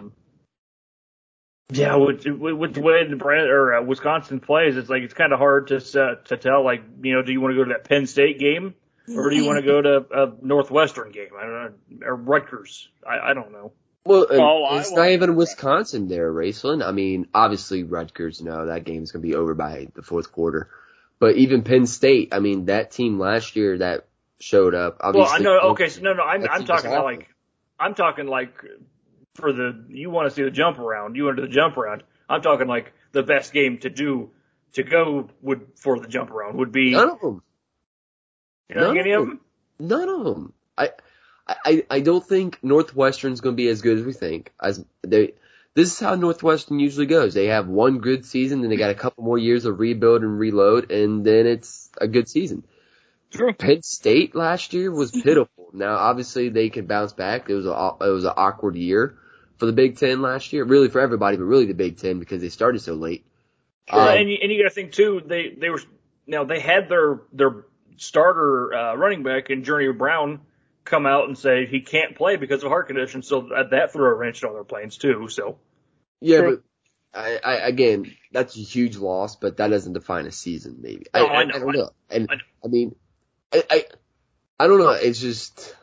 [1.71, 5.13] Yeah, with, with, with the way the brand or uh, Wisconsin plays, it's like it's
[5.13, 6.63] kind of hard to uh, to tell.
[6.65, 8.73] Like, you know, do you want to go to that Penn State game,
[9.15, 11.29] or do you want to go to a Northwestern game?
[11.37, 11.53] I don't
[12.01, 12.89] know, or Rutgers.
[13.07, 13.71] I, I don't know.
[14.03, 16.83] Well, Oh, it's want- not even Wisconsin there, Raistlin.
[16.83, 20.71] I mean, obviously Rutgers, no, that game's going to be over by the fourth quarter.
[21.19, 24.07] But even Penn State, I mean, that team last year that
[24.39, 25.35] showed up, Well, obviously.
[25.35, 25.59] I know.
[25.71, 27.27] Okay, so no, no, I'm I'm talking about like
[27.79, 28.63] I'm talking like
[29.35, 31.77] for the you want to see the jump around, you want to do the jump
[31.77, 32.03] around.
[32.27, 34.31] I'm talking like the best game to do
[34.73, 37.41] to go would for the jump around would be None of them.
[38.69, 39.39] you know, none any of of them.
[39.79, 40.53] None of them.
[40.77, 40.91] I,
[41.47, 44.51] I, I don't think Northwestern's going to be as good as we think.
[44.61, 45.33] As they,
[45.73, 47.33] this is how Northwestern usually goes.
[47.33, 50.37] They have one good season, then they got a couple more years of rebuild and
[50.37, 52.65] reload, and then it's a good season.
[53.31, 53.53] True.
[53.53, 55.69] Penn State last year was pitiful.
[55.73, 57.49] Now, obviously, they can bounce back.
[57.49, 59.17] It was a it was an awkward year,
[59.57, 60.63] for the Big Ten last year.
[60.63, 63.25] Really for everybody, but really the Big Ten because they started so late.
[63.89, 65.21] Sure, um, and you, and you got to think too.
[65.25, 65.81] They they were
[66.25, 67.65] now they had their their
[67.97, 70.41] starter uh, running back and Journey Brown
[70.85, 73.21] come out and say he can't play because of heart condition.
[73.21, 75.27] So that, that threw a wrench in all their plans too.
[75.27, 75.57] So
[76.21, 76.63] yeah, True.
[77.13, 80.77] but I, I again that's a huge loss, but that doesn't define a season.
[80.81, 81.89] Maybe no, I, I, know, I, don't know.
[82.09, 82.41] And I, know.
[82.63, 82.95] I mean,
[83.53, 83.85] I, I
[84.59, 84.89] I don't know.
[84.89, 85.75] It's just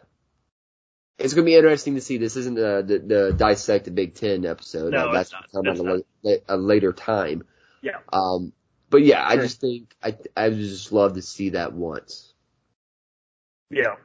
[1.18, 2.18] it's going to be interesting to see.
[2.18, 4.92] This isn't the, the, the dissect the Big Ten episode.
[4.92, 7.44] No, uh, that's come at a, la- a, later time.
[7.82, 7.98] Yeah.
[8.12, 8.52] Um,
[8.90, 12.34] but yeah, I just think I I would just love to see that once.
[13.70, 13.96] Yeah.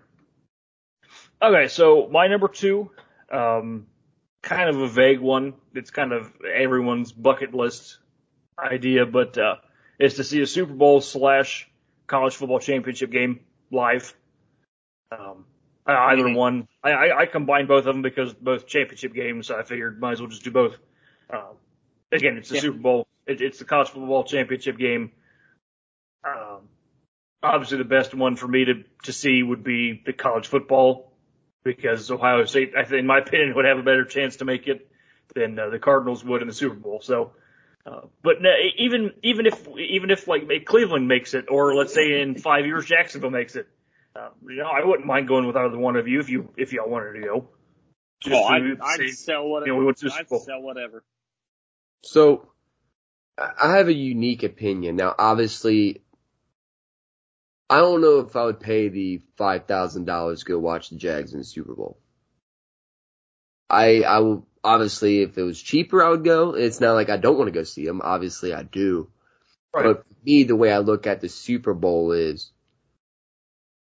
[1.41, 2.91] Okay, so my number two,
[3.31, 3.87] um,
[4.41, 5.53] kind of a vague one.
[5.73, 7.97] It's kind of everyone's bucket list
[8.57, 9.55] idea, but uh,
[9.99, 11.69] is to see a Super Bowl slash
[12.07, 13.41] college football championship game
[13.71, 14.13] live.
[15.11, 15.45] Um,
[15.85, 16.35] either mm-hmm.
[16.35, 16.67] one.
[16.83, 19.47] I, I, I combined both of them because both championship games.
[19.47, 20.77] So I figured might as well just do both.
[21.31, 21.55] Um,
[22.11, 22.61] again, it's the yeah.
[22.61, 23.07] Super Bowl.
[23.25, 25.11] It, it's the college football championship game.
[26.23, 26.67] Um,
[27.41, 31.13] obviously, the best one for me to to see would be the college football
[31.63, 34.67] because Ohio State, I think, in my opinion, would have a better chance to make
[34.67, 34.87] it
[35.33, 37.01] than uh, the Cardinals would in the Super Bowl.
[37.01, 37.31] So.
[37.85, 42.21] Uh, but no, even even if even if like Cleveland makes it, or let's say
[42.21, 43.67] in five years Jacksonville makes it,
[44.15, 46.73] uh, you know, I wouldn't mind going with either one of you if you if
[46.73, 47.49] y'all wanted to go.
[48.21, 49.73] Just oh, I'd, I'd sell whatever.
[49.73, 51.03] You know, we I'd sell whatever.
[52.03, 52.49] So,
[53.37, 54.95] I have a unique opinion.
[54.95, 56.03] Now, obviously,
[57.67, 60.97] I don't know if I would pay the five thousand dollars to go watch the
[60.97, 61.97] Jags in the Super Bowl.
[63.71, 66.55] I I will obviously if it was cheaper I would go.
[66.55, 68.01] It's not like I don't want to go see them.
[68.03, 69.09] Obviously I do.
[69.73, 69.85] Right.
[69.85, 72.51] But for me, the way I look at the Super Bowl is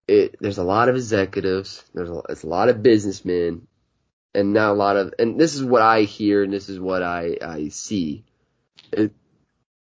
[0.06, 3.66] it, there's a lot of executives, there's a, it's a lot of businessmen,
[4.35, 7.02] and not a lot of, and this is what I hear and this is what
[7.02, 8.24] I, I see.
[8.92, 9.12] It,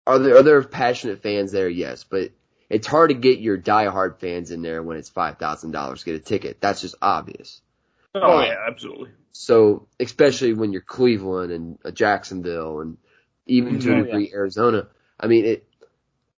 [0.06, 1.68] are there, are there passionate fans there?
[1.68, 2.30] Yes, but
[2.68, 6.18] it's hard to get your diehard fans in there when it's $5,000 to get a
[6.18, 6.60] ticket.
[6.60, 7.60] That's just obvious.
[8.14, 9.10] Oh um, yeah, absolutely.
[9.36, 12.96] So, especially when you're Cleveland and uh, Jacksonville and
[13.46, 14.32] even to a oh, degree.
[14.32, 14.86] Arizona.
[15.18, 15.68] I mean, it,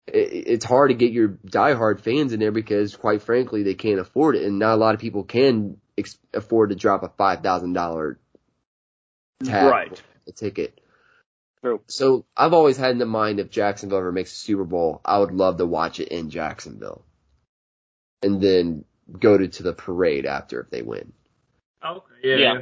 [0.06, 4.36] it's hard to get your diehard fans in there because, quite frankly, they can't afford
[4.36, 7.74] it, and not a lot of people can ex- afford to drop a five thousand
[7.74, 8.18] dollar
[9.44, 10.02] tab right.
[10.26, 10.80] a ticket.
[11.60, 11.82] True.
[11.88, 15.18] So I've always had in the mind if Jacksonville ever makes a Super Bowl, I
[15.18, 17.04] would love to watch it in Jacksonville,
[18.22, 18.84] and then
[19.20, 21.12] go to, to the parade after if they win.
[21.84, 22.04] Okay.
[22.22, 22.36] Yeah.
[22.36, 22.54] yeah.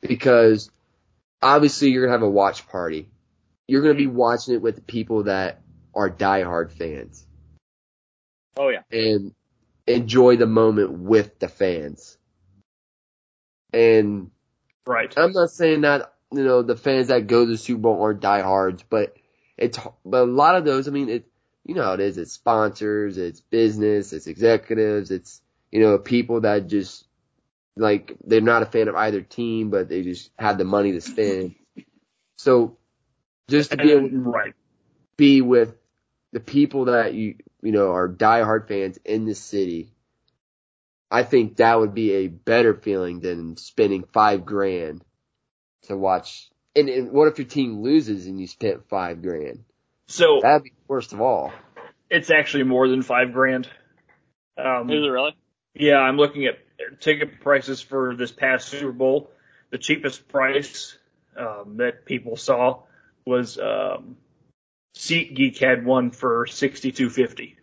[0.00, 0.70] Because
[1.42, 3.08] obviously you're gonna have a watch party.
[3.66, 5.62] You're gonna be watching it with the people that
[5.94, 7.26] are diehard fans.
[8.56, 8.82] Oh yeah.
[8.90, 9.34] And
[9.86, 12.18] enjoy the moment with the fans.
[13.72, 14.30] And
[14.86, 15.12] right.
[15.16, 18.20] I'm not saying that you know the fans that go to the Super Bowl aren't
[18.20, 19.16] diehards, but
[19.56, 20.88] it's but a lot of those.
[20.88, 21.26] I mean, it
[21.64, 22.18] you know how it is.
[22.18, 27.05] It's sponsors, it's business, it's executives, it's you know people that just
[27.76, 31.00] like they're not a fan of either team, but they just have the money to
[31.00, 31.54] spend.
[32.36, 32.78] So
[33.48, 34.54] just to be able to right.
[35.16, 35.74] be with
[36.32, 39.90] the people that you you know are diehard fans in the city,
[41.10, 45.02] I think that would be a better feeling than spending five grand
[45.82, 46.50] to watch.
[46.74, 49.64] And, and what if your team loses and you spent five grand?
[50.08, 51.52] So that'd be worst of all.
[52.10, 53.68] It's actually more than five grand.
[54.58, 55.36] Um, Is it really?
[55.74, 56.58] Yeah, I'm looking at
[57.00, 59.30] ticket prices for this past Super Bowl.
[59.70, 60.96] The cheapest price
[61.36, 62.82] um, that people saw
[63.24, 64.16] was um,
[64.96, 67.56] SeatGeek had one for sixty two fifty.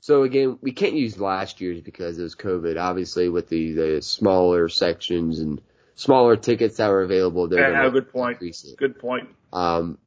[0.00, 2.80] So again, we can't use last year's because it was COVID.
[2.80, 5.60] Obviously, with the, the smaller sections and
[5.94, 8.38] smaller tickets that were available, they're yeah, good point.
[8.76, 9.28] Good point.
[9.52, 9.98] Um,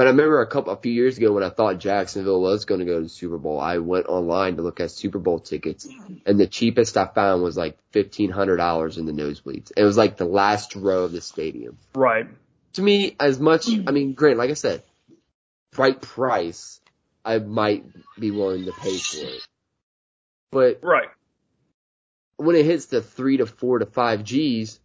[0.00, 2.78] but I remember a couple, a few years ago when I thought Jacksonville was going
[2.78, 5.86] to go to the Super Bowl, I went online to look at Super Bowl tickets,
[6.24, 9.72] and the cheapest I found was like fifteen hundred dollars in the nosebleeds.
[9.76, 11.76] It was like the last row of the stadium.
[11.94, 12.28] Right.
[12.72, 14.82] To me, as much, I mean, great, like I said,
[15.76, 16.80] right price,
[17.22, 17.84] I might
[18.18, 19.42] be willing to pay for it.
[20.50, 21.08] But right
[22.40, 24.80] when it hits the three to four to five G's,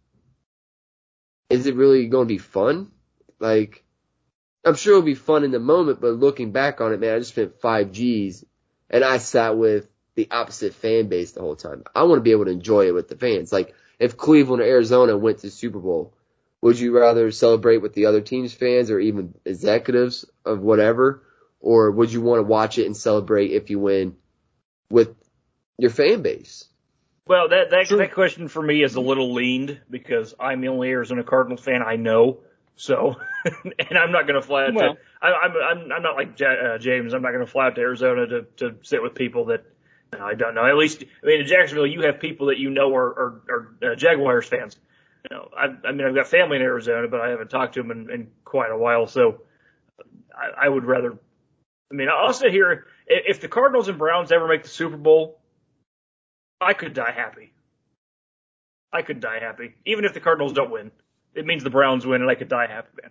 [1.48, 2.90] is it really going to be fun?
[3.38, 3.82] Like,
[4.66, 7.18] I'm sure it'll be fun in the moment, but looking back on it, man, I
[7.18, 8.44] just spent five G's
[8.90, 11.84] and I sat with the opposite fan base the whole time.
[11.94, 13.52] I want to be able to enjoy it with the fans.
[13.52, 16.14] Like, if Cleveland or Arizona went to Super Bowl,
[16.60, 21.22] would you rather celebrate with the other team's fans or even executives of whatever?
[21.60, 24.16] Or would you want to watch it and celebrate if you win
[24.90, 25.14] with
[25.78, 26.64] your fan base?
[27.26, 27.98] Well, that that, True.
[27.98, 31.82] that question for me is a little leaned because I'm the only Arizona Cardinals fan
[31.82, 32.38] I know.
[32.76, 34.94] So, and I'm not going to fly out Well.
[34.94, 35.00] to.
[35.22, 37.14] I, I'm I'm I'm not like Ja- uh, James.
[37.14, 39.64] I'm not going to fly out to Arizona to to sit with people that
[40.12, 40.64] uh, I don't know.
[40.64, 43.42] At least, I mean, in Jacksonville, you have people that you know are are,
[43.82, 44.76] are uh, Jaguars fans.
[45.30, 47.82] You know, I, I mean, I've got family in Arizona, but I haven't talked to
[47.82, 49.06] them in, in quite a while.
[49.06, 49.42] So,
[50.36, 51.18] I, I would rather.
[51.90, 52.86] I mean, I'll sit here.
[53.06, 55.40] If the Cardinals and Browns ever make the Super Bowl,
[56.60, 57.52] I could die happy.
[58.92, 59.74] I could die happy.
[59.84, 60.90] Even if the Cardinals don't win.
[61.36, 63.10] It means the Browns win and I could die happy, man.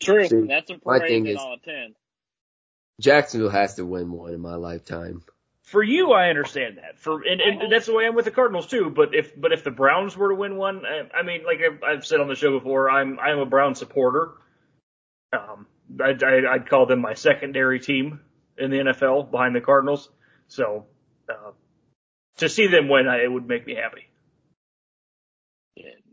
[0.00, 0.26] True.
[0.26, 1.94] See, That's a my parade thing that is- I'll attend.
[3.00, 5.22] Jacksonville has to win one in my lifetime.
[5.62, 6.98] For you, I understand that.
[6.98, 8.90] For and, and that's the way I'm with the Cardinals too.
[8.90, 11.82] But if but if the Browns were to win one, I, I mean, like I've,
[11.82, 14.30] I've said on the show before, I'm I'm a Brown supporter.
[15.32, 15.66] Um,
[16.02, 18.20] I'd, I'd I'd call them my secondary team
[18.56, 20.08] in the NFL behind the Cardinals.
[20.48, 20.86] So
[21.28, 21.52] uh,
[22.38, 24.07] to see them win, I, it would make me happy.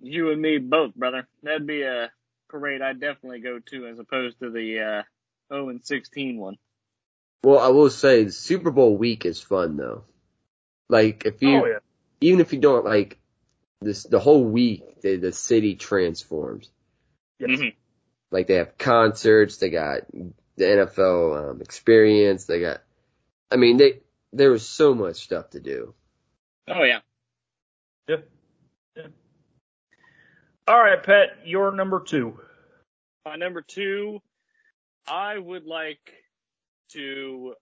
[0.06, 1.28] Yeah, you and me both, brother.
[1.44, 2.12] That'd be a
[2.50, 6.58] parade I'd definitely go to as opposed to the uh 0 and 16 one.
[7.44, 10.04] Well, I will say the Super Bowl week is fun though.
[10.90, 11.80] Like if you, oh yeah.
[12.22, 13.20] even if you don't like
[13.82, 16.70] this, the whole week, the, the city transforms.
[17.40, 17.60] Yes.
[17.60, 17.74] Mhm.
[18.32, 22.82] Like they have concerts, they got the NFL um, experience, they got.
[23.52, 24.02] I mean, they
[24.34, 25.94] there was so much stuff to do.
[26.68, 27.00] Oh yeah.
[28.08, 28.18] Yeah.
[28.18, 28.35] Yeah.
[30.68, 32.40] All right, Pat, you're number two.
[33.26, 34.20] My number two,
[35.08, 36.12] I would like
[36.94, 37.54] to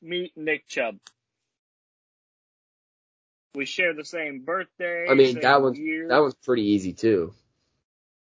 [0.00, 0.96] meet Nick Chubb.
[3.54, 5.06] We share the same birthday.
[5.08, 6.08] I mean, that one's year.
[6.08, 7.34] that one's pretty easy too,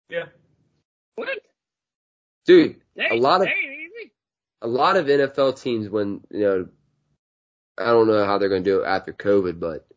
[0.10, 0.26] Yeah.
[1.16, 1.30] what?
[2.46, 2.82] dude.
[2.96, 4.12] That A lot of easy.
[4.62, 6.68] a lot of NFL teams when you know
[7.78, 9.88] I don't know how they're going to do it after COVID, but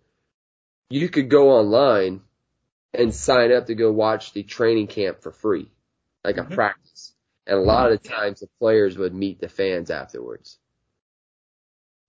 [0.91, 2.23] you could go online
[2.99, 5.71] and sign up to go watch the training camp for free,
[6.25, 7.13] like a practice.
[7.47, 10.59] And a lot of the times the players would meet the fans afterwards.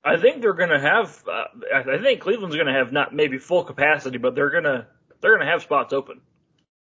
[0.04, 1.24] I think they're going to have.
[1.28, 1.46] Uh,
[1.76, 4.88] I I think Cleveland's going to have not maybe full capacity, but they're going to
[5.22, 6.22] they're going to have spots open.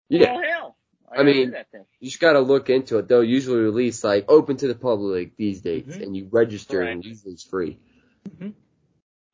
[0.09, 0.75] Yeah, Well, hell.
[1.11, 1.67] I, I mean- that
[1.99, 3.07] you just got to look into it.
[3.07, 6.03] They'll usually release like open to the public these dates, Mhm.
[6.03, 6.89] and you register, Right.
[6.91, 7.79] and usually it's free.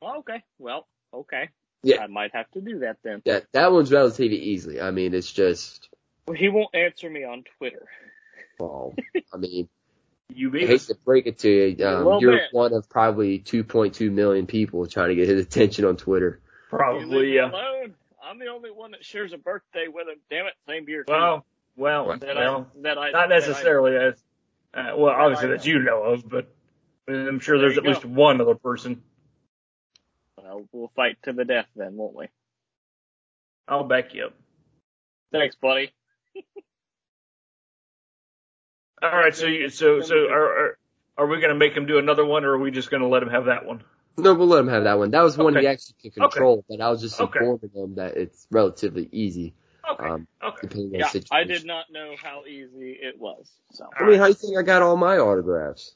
[0.02, 0.44] Well, okay.
[0.60, 1.50] Well, okay.
[1.84, 2.02] Yeah.
[2.02, 3.22] I might have to do that then.
[3.26, 4.82] That that one's relatively easily.
[4.82, 5.90] I mean, it's just
[6.28, 7.88] Well, he won't answer me on Twitter.
[8.60, 8.94] well,
[9.34, 9.70] I mean.
[10.30, 12.42] You I hate to break it to you, um, little you're bit.
[12.52, 16.42] one of probably 2.2 million people trying to get his attention on Twitter.
[16.70, 17.50] Probably, yeah.
[17.50, 17.96] alone.
[18.22, 20.18] I'm the only one that shares a birthday with him.
[20.30, 21.06] Damn it, same beer.
[21.06, 21.14] too.
[21.14, 21.46] Well,
[21.78, 24.22] well, that well, I that I not that I- necessarily as
[24.74, 26.54] uh, well, obviously I that you know of, but
[27.08, 29.02] I'm sure There there's you at least one other person.
[30.58, 32.28] Well, we'll fight to the death then, won't we?
[33.68, 34.34] I'll back you up.
[35.32, 35.92] Thanks, buddy.
[39.02, 40.78] All right, so you, so so are are,
[41.18, 43.08] are we going to make him do another one, or are we just going to
[43.08, 43.84] let him have that one?
[44.18, 45.12] No, we'll let him have that one.
[45.12, 47.40] That was one he actually could control, but I was just Okay.
[47.40, 49.54] informing him that it's relatively easy,
[49.92, 50.62] Okay, um, okay.
[50.64, 51.30] depending on Yeah, the situation.
[51.32, 53.52] I did not know how easy it was.
[53.74, 55.96] So I mean, how you think I got all my autographs?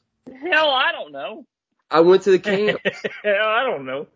[0.50, 1.46] hell, I don't know.
[1.90, 2.80] I went to the camp.
[3.24, 4.06] I don't know.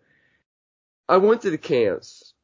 [1.08, 2.34] I went to the camps.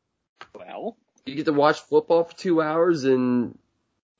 [0.54, 0.96] Well,
[1.26, 3.58] You get to watch football for two hours, and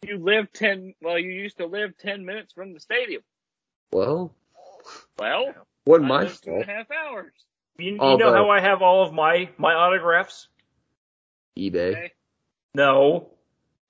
[0.02, 0.94] you live ten.
[1.00, 3.22] Well, you used to live ten minutes from the stadium.
[3.92, 4.35] well,
[5.18, 5.55] Well,
[5.87, 6.68] wasn't my live two and fault.
[6.68, 7.33] a half hours.
[7.78, 10.48] You, you Although- know how I have all of my my autographs?
[11.59, 11.90] eBay.
[11.92, 12.12] Okay.
[12.74, 13.28] No,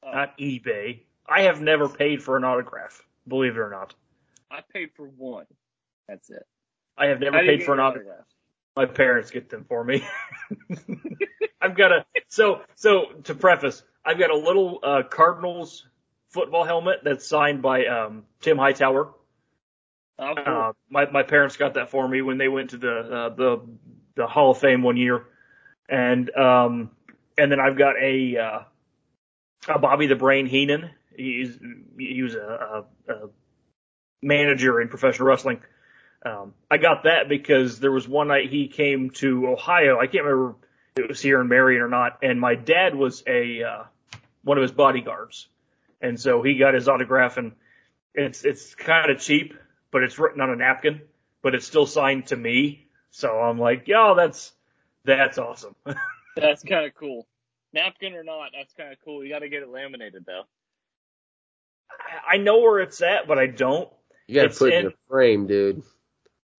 [0.03, 1.03] Oh, not eBay.
[1.29, 3.07] I have never paid for an autograph.
[3.29, 3.95] Believe it or not,
[4.51, 5.47] I paid for one.
[6.09, 6.45] That's it.
[6.99, 8.27] I have never How do you paid for an autograph.
[8.77, 10.03] My parents get them for me.
[11.61, 15.87] I've got a so so to preface, I've got a little uh, Cardinals
[16.31, 19.13] football helmet that's signed by um, Tim Hightower.
[20.19, 20.45] Oh, cool.
[20.47, 23.61] Uh, my my parents got that for me when they went to the uh, the
[24.17, 25.25] the Hall of Fame one year,
[25.89, 26.91] and um
[27.39, 28.61] and then I've got a uh,
[29.69, 30.91] a Bobby the Brain Heenan.
[31.17, 31.59] He's
[31.99, 33.29] he was a, a, a
[34.23, 35.61] manager in professional wrestling.
[36.25, 39.98] Um, I got that because there was one night he came to Ohio.
[39.98, 40.56] I can't remember
[40.96, 43.83] if it was here in Marion or not, and my dad was a uh,
[44.44, 45.48] one of his bodyguards,
[46.00, 47.52] and so he got his autograph, and
[48.14, 49.54] it's it's kind of cheap,
[49.90, 51.00] but it's written on a napkin,
[51.42, 52.87] but it's still signed to me.
[53.10, 54.52] So I'm like, yo, that's
[55.04, 55.75] that's awesome.
[56.35, 57.27] That's kind of cool.
[57.75, 59.23] Napkin or not, that's kind of cool.
[59.23, 60.44] You got to get it laminated though.
[62.27, 63.88] I know where it's at, but I don't.
[64.27, 65.83] You got to It's put it in- in a frame, dude.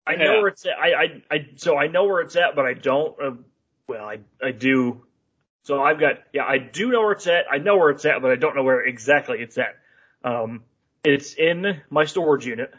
[0.06, 0.38] I know Yeah.
[0.40, 0.78] where it's at.
[0.78, 3.20] I, I, I, so I know where it's at, but I don't.
[3.22, 3.30] Uh,
[3.88, 5.04] well, I I do.
[5.64, 7.46] So I've got yeah, I do know where it's at.
[7.50, 9.76] I know where it's at, but I don't know where exactly it's at.
[10.22, 10.64] Um,
[11.04, 12.72] it's in my storage unit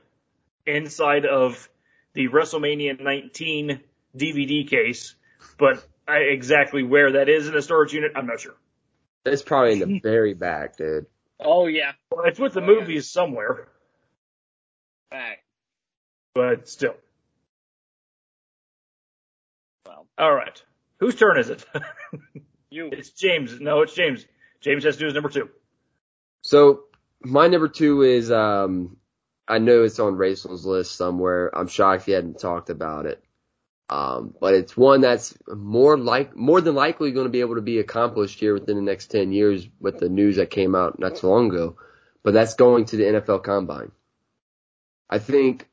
[0.67, 1.69] inside of
[2.13, 3.80] the WrestleMania 19
[4.17, 5.15] DVD case,
[5.59, 8.55] but I, exactly where that is in the storage unit, I'm not sure.
[9.26, 11.05] It's probably in the very back, dude.
[11.39, 12.80] Oh yeah, Well, it's with the Oh, yeah.
[12.80, 13.67] movies somewhere,
[15.11, 15.43] back.
[16.34, 16.95] but still.
[20.18, 20.61] All right.
[20.99, 21.66] Whose turn is it?
[22.70, 22.89] you.
[22.91, 23.59] it's James.
[23.59, 24.26] No, it's James.
[24.61, 25.49] James has to do his number two.
[26.41, 26.84] So
[27.22, 28.97] my number two is um
[29.47, 31.55] I know it's on Raistlin's list somewhere.
[31.55, 33.24] I'm shocked he hadn't talked about it.
[33.88, 37.61] Um, but it's one that's more like more than likely going to be able to
[37.61, 41.18] be accomplished here within the next ten years with the news that came out not
[41.18, 41.76] so long ago.
[42.24, 43.91] But that's going to the NFL Combine.
[45.07, 45.68] I think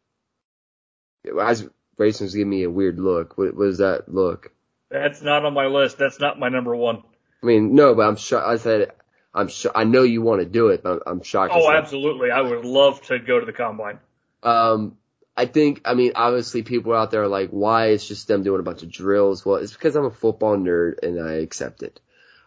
[1.40, 1.66] as
[1.97, 3.36] Grayson's giving me a weird look.
[3.38, 4.53] What was that look?
[4.90, 5.99] That's not on my list.
[5.99, 7.03] That's not my number one.
[7.43, 8.47] I mean, no, but I'm shocked.
[8.47, 8.93] I said
[9.34, 9.72] I'm sure.
[9.74, 11.53] I know you want to do it, but I'm shocked.
[11.57, 12.30] Oh, absolutely.
[12.30, 13.99] I would love to go to the combine.
[14.43, 14.99] Um,
[15.36, 17.88] I think, I mean, obviously people out there are like, why?
[17.88, 19.45] is just them doing a bunch of drills.
[19.45, 22.01] Well, it's because I'm a football nerd and I accept it.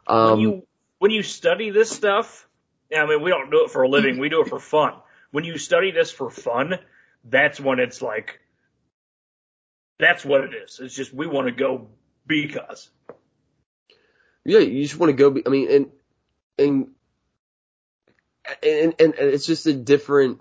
[0.06, 0.68] Um, when you
[1.00, 2.48] when you study this stuff,
[2.96, 4.20] I mean, we don't do it for a living.
[4.20, 4.94] We do it for fun.
[5.32, 6.76] When you study this for fun,
[7.24, 8.40] that's when it's like,
[10.00, 10.80] that's what it is.
[10.82, 11.88] It's just we want to go
[12.28, 12.90] because.
[14.46, 15.32] yeah, you just want to go.
[15.32, 15.88] Be, I mean, and,
[16.58, 16.88] and,
[18.64, 20.40] and, and, it's just a different,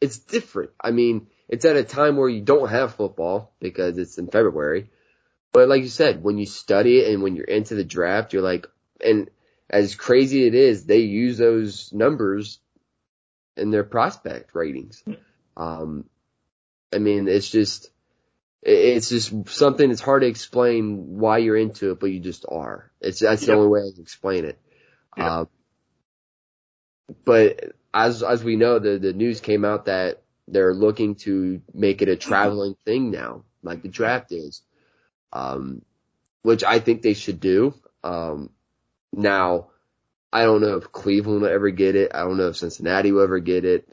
[0.00, 0.70] it's different.
[0.80, 4.90] I mean, it's at a time where you don't have football because it's in February.
[5.52, 8.42] But like you said, when you study it and when you're into the draft, you're
[8.42, 8.66] like,
[9.04, 9.30] and
[9.70, 12.58] as crazy as it is, they use those numbers
[13.56, 15.04] in their prospect ratings.
[15.56, 16.06] Um,
[16.92, 17.88] I mean, it's just,
[18.64, 22.90] it's just something that's hard to explain why you're into it, but you just are.
[23.00, 24.58] It's, that's the only way I can explain it.
[25.16, 25.26] Yep.
[25.26, 25.44] Uh,
[27.24, 32.00] but as, as we know, the, the news came out that they're looking to make
[32.00, 34.62] it a traveling thing now, like the draft is.
[35.32, 35.82] Um,
[36.42, 37.74] which I think they should do.
[38.04, 38.50] Um,
[39.12, 39.68] now,
[40.32, 42.12] I don't know if Cleveland will ever get it.
[42.14, 43.88] I don't know if Cincinnati will ever get it.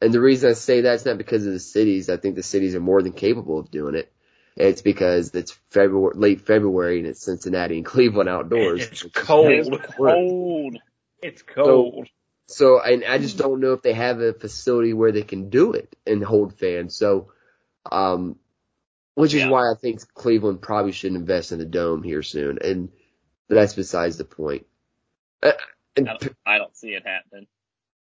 [0.00, 2.08] And the reason I say that's not because of the cities.
[2.08, 4.12] I think the cities are more than capable of doing it.
[4.56, 8.82] It's because it's February, late February and it's Cincinnati and Cleveland outdoors.
[8.82, 9.46] It's which cold.
[9.46, 10.14] nice work.
[10.14, 10.78] Cold.
[11.22, 12.08] It's cold.
[12.48, 15.72] So, and I just don't know if they have a facility where they can do
[15.72, 16.96] it and hold fans.
[16.96, 17.32] So,
[17.90, 18.38] um,
[19.14, 19.50] which is Yeah.
[19.50, 22.58] why I think Cleveland probably should invest in the dome here soon.
[22.62, 22.90] And
[23.48, 24.66] that's besides the point.
[25.42, 25.52] Uh,
[25.96, 27.46] and I don't, I don't see it happening.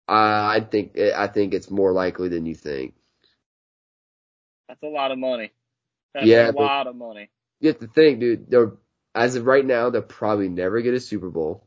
[0.09, 2.94] I I think I think it's more likely than you think.
[4.68, 5.53] That's a lot of money.
[6.14, 7.30] That's Yeah, a lot of money.
[7.61, 8.50] You have to think, dude.
[8.50, 8.72] They're
[9.14, 11.66] as of right now, they'll probably never get a Super Bowl.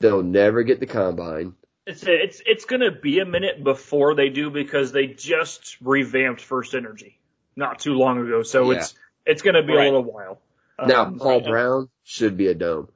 [0.00, 1.54] They'll never get the combine.
[1.86, 7.14] It's it's it's gonna be a minute before they do because they just revamped FirstEnergy
[7.56, 8.42] not too long ago.
[8.42, 8.78] So Yeah.
[8.78, 8.94] it's
[9.26, 9.82] it's gonna be Right.
[9.88, 10.40] a little while.
[10.84, 11.44] Now, Um, Paul right.
[11.48, 12.88] Brown should be a dome.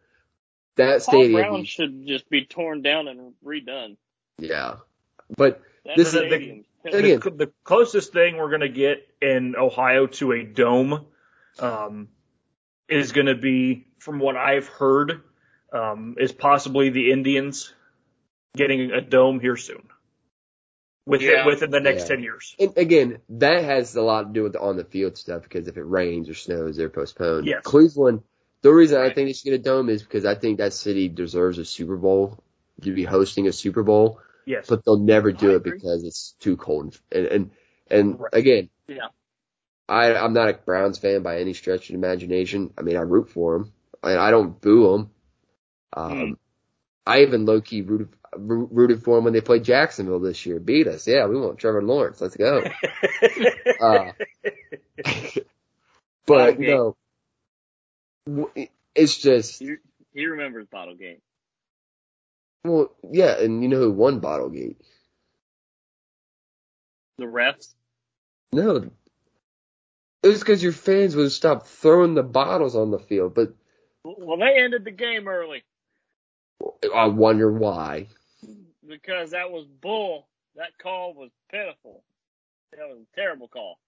[0.76, 3.96] That Paul stadium, Brown should just be torn down and redone.
[4.38, 4.76] yeah.
[5.36, 6.64] But That This is- stadium.
[6.94, 11.06] Again- the, the closest thing we're gonna get in Ohio to a dome
[11.58, 12.08] um,
[12.88, 15.22] is gonna be, from what I've heard,
[15.72, 17.72] um, is possibly the Indians
[18.56, 19.88] getting a dome here soon.
[21.06, 21.46] Within Yeah.
[21.46, 22.16] within the next Yeah.
[22.16, 22.54] ten years.
[22.58, 25.66] And again, that has a lot to do with the on the field stuff because
[25.66, 27.46] if it rains or snows, they're postponed.
[27.46, 27.62] Yes.
[27.64, 28.22] Cleveland,
[28.60, 31.08] the reason I think they should get a dome is because I think that city
[31.08, 32.42] deserves a Super Bowl
[32.82, 34.66] to be hosting a Super Bowl, Yes.
[34.68, 35.78] but they'll never do I it agree.
[35.78, 36.98] because it's too cold.
[37.12, 37.50] And and
[37.90, 38.34] and Right.
[38.34, 39.08] again, Yeah.
[39.88, 42.72] I I'm not a Browns fan by any stretch of the imagination.
[42.78, 43.72] I mean, I root for them.
[44.02, 45.10] I, I don't boo them.
[45.96, 46.32] Um, Hmm.
[47.06, 50.60] I even low key rooted rooted for them when they played Jacksonville this year.
[50.60, 51.06] Beat us.
[51.06, 52.20] Yeah, we want Trevor Lawrence.
[52.20, 52.62] Let's go.
[53.80, 54.12] Uh,
[56.26, 56.96] but no,
[58.94, 59.76] it's just He,
[60.12, 61.20] he remembers Bottlegate.
[62.64, 64.76] Well, yeah, and you know who won Bottlegate?
[67.18, 67.74] The refs.
[68.52, 68.90] No,
[70.22, 73.34] it was because your fans would stop throwing the bottles on the field.
[73.34, 73.54] But
[74.04, 75.62] Well, they ended the game early
[76.94, 78.08] I wonder why.
[78.86, 80.26] because that was bull.
[80.56, 82.02] That call was pitiful.
[82.72, 83.78] That was a terrible call.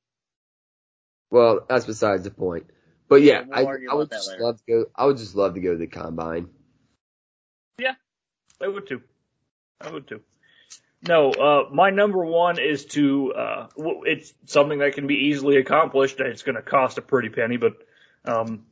[1.31, 2.66] Well, that's besides the point.
[3.09, 4.43] But yeah, We'll I, I would just later.
[4.43, 4.85] love to go.
[4.95, 6.49] I would just love to go to the combine.
[8.62, 9.02] I would too.
[9.80, 10.20] I would too.
[11.06, 13.66] No, uh, my number one is to, uh,
[14.04, 16.20] it's something that can be easily accomplished.
[16.20, 17.72] And it's going to cost a pretty penny, but,
[18.26, 18.66] um,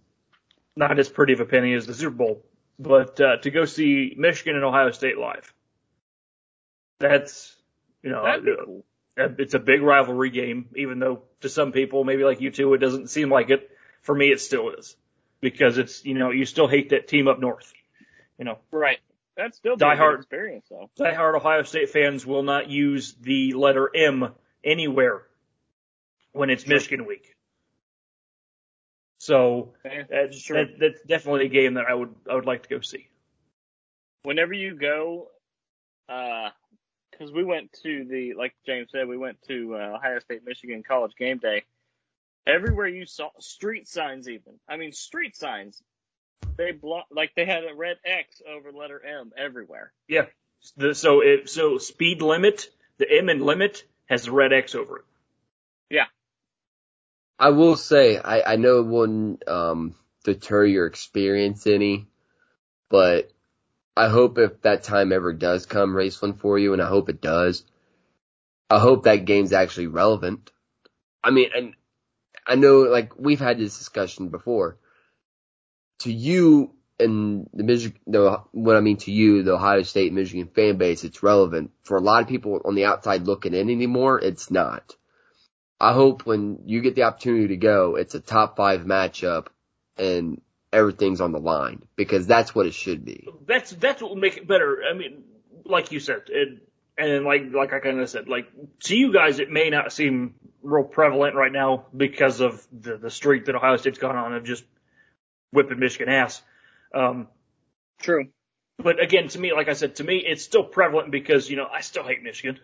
[0.78, 2.44] not as pretty of a penny as the Super Bowl,
[2.78, 5.52] but uh, to go see Michigan and Ohio State live.
[7.00, 7.54] That's
[8.02, 8.22] you know
[8.64, 8.84] cool.
[9.18, 12.74] uh, it's a big rivalry game, even though to some people, maybe like you two,
[12.74, 13.70] it doesn't seem like it.
[14.02, 14.96] For me, it still is
[15.40, 17.72] because it's you know you still hate that team up north.
[18.38, 18.98] You know, Right.
[19.38, 20.18] That's still be Die Hard.
[20.18, 20.90] experience though.
[20.98, 24.34] diehard Ohio State fans will not use the letter M
[24.64, 25.22] anywhere
[26.32, 27.34] when it's Michigan week.
[29.18, 29.74] So
[30.10, 30.64] that's, Sure.
[30.64, 33.08] that, that's definitely a game that I would I would like to go see.
[34.24, 35.28] Whenever you go,
[36.08, 36.50] uh
[37.16, 40.82] 'cause we went to the, like James said, we went to uh, Ohio State Michigan
[40.82, 41.64] College game day.
[42.46, 45.80] Everywhere you saw street signs, even I mean street signs,
[46.56, 49.92] they block like they had a red X over letter M everywhere.
[50.08, 50.26] Yeah.
[50.76, 52.68] The, so it so speed limit,
[52.98, 55.04] the M in limit has the red X over it.
[55.90, 56.06] Yeah.
[57.38, 62.08] I will say, I, I know it wouldn't um, deter your experience any,
[62.88, 63.30] but
[63.96, 67.08] I hope if that time ever does come, race one for you, and I hope
[67.08, 67.64] it does,
[68.68, 70.50] I hope that game's actually relevant.
[71.22, 71.74] I mean, and
[72.46, 74.78] I know, like, we've had this discussion before.
[76.00, 80.48] To you and the Michigan, the, what I mean to you, the Ohio State Michigan
[80.48, 81.70] fan base, it's relevant.
[81.82, 84.96] For a lot of people on the outside looking in anymore, it's not.
[85.80, 89.46] I hope when you get the opportunity to go, it's a top five matchup
[89.96, 90.40] and
[90.72, 93.28] everything's on the line because that's what it should be.
[93.46, 94.82] That's that's what will make it better.
[94.90, 95.22] I mean,
[95.64, 98.48] like you said, it, and like like I kind of said, like
[98.84, 103.10] to you guys, it may not seem real prevalent right now because of the the
[103.10, 104.64] streak that Ohio State's gone on of just
[105.52, 106.42] whipping Michigan ass.
[106.94, 107.28] Um,
[108.00, 108.28] True.
[108.78, 111.66] but again, to me, like I said, to me, it's still prevalent because you know
[111.66, 112.58] I still hate Michigan.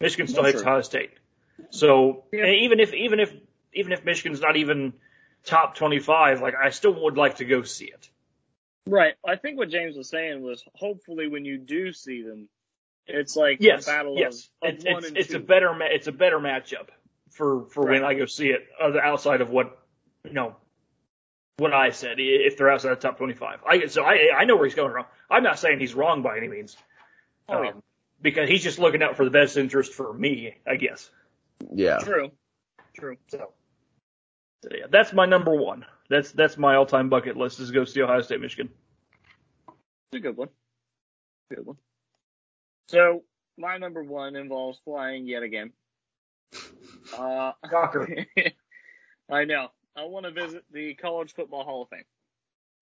[0.00, 0.68] Michigan still Well, hates sure.
[0.68, 1.10] Ohio State.
[1.70, 2.46] So Yeah.
[2.46, 3.32] even if even if
[3.72, 4.92] even if Michigan's not even
[5.44, 8.10] top twenty five, like I still would like to go see it.
[8.86, 9.14] Right.
[9.26, 12.48] I think what James was saying was hopefully when you do see them,
[13.06, 15.36] it's like Yes, a battle yes, of, of it's one it's, and it's two.
[15.38, 16.88] a better ma- it's a better matchup
[17.30, 18.66] for for when I go see it.
[18.80, 19.78] Other outside of what
[20.24, 20.56] you know
[21.58, 23.60] what I said, if they're outside the top twenty five.
[23.66, 25.06] I so I I know where he's going wrong.
[25.30, 26.76] I'm not saying he's wrong by any means.
[27.48, 27.70] Oh, yeah.
[27.70, 27.82] Um,
[28.20, 31.10] because he's just looking out for the best interest for me, I guess.
[31.72, 31.98] Yeah.
[31.98, 32.30] True.
[32.94, 33.16] True.
[33.28, 33.52] So,
[34.62, 35.84] so yeah, that's my number one.
[36.08, 38.68] That's that's my all time bucket list is go see Ohio State, Michigan.
[39.68, 40.48] It's a good one.
[41.50, 41.76] Good one.
[42.88, 43.22] So
[43.58, 45.72] my number one involves flying yet again.
[47.16, 48.26] Uh, Shocker.
[49.30, 49.68] I know.
[49.96, 52.04] I want to visit the College Football Hall of Fame.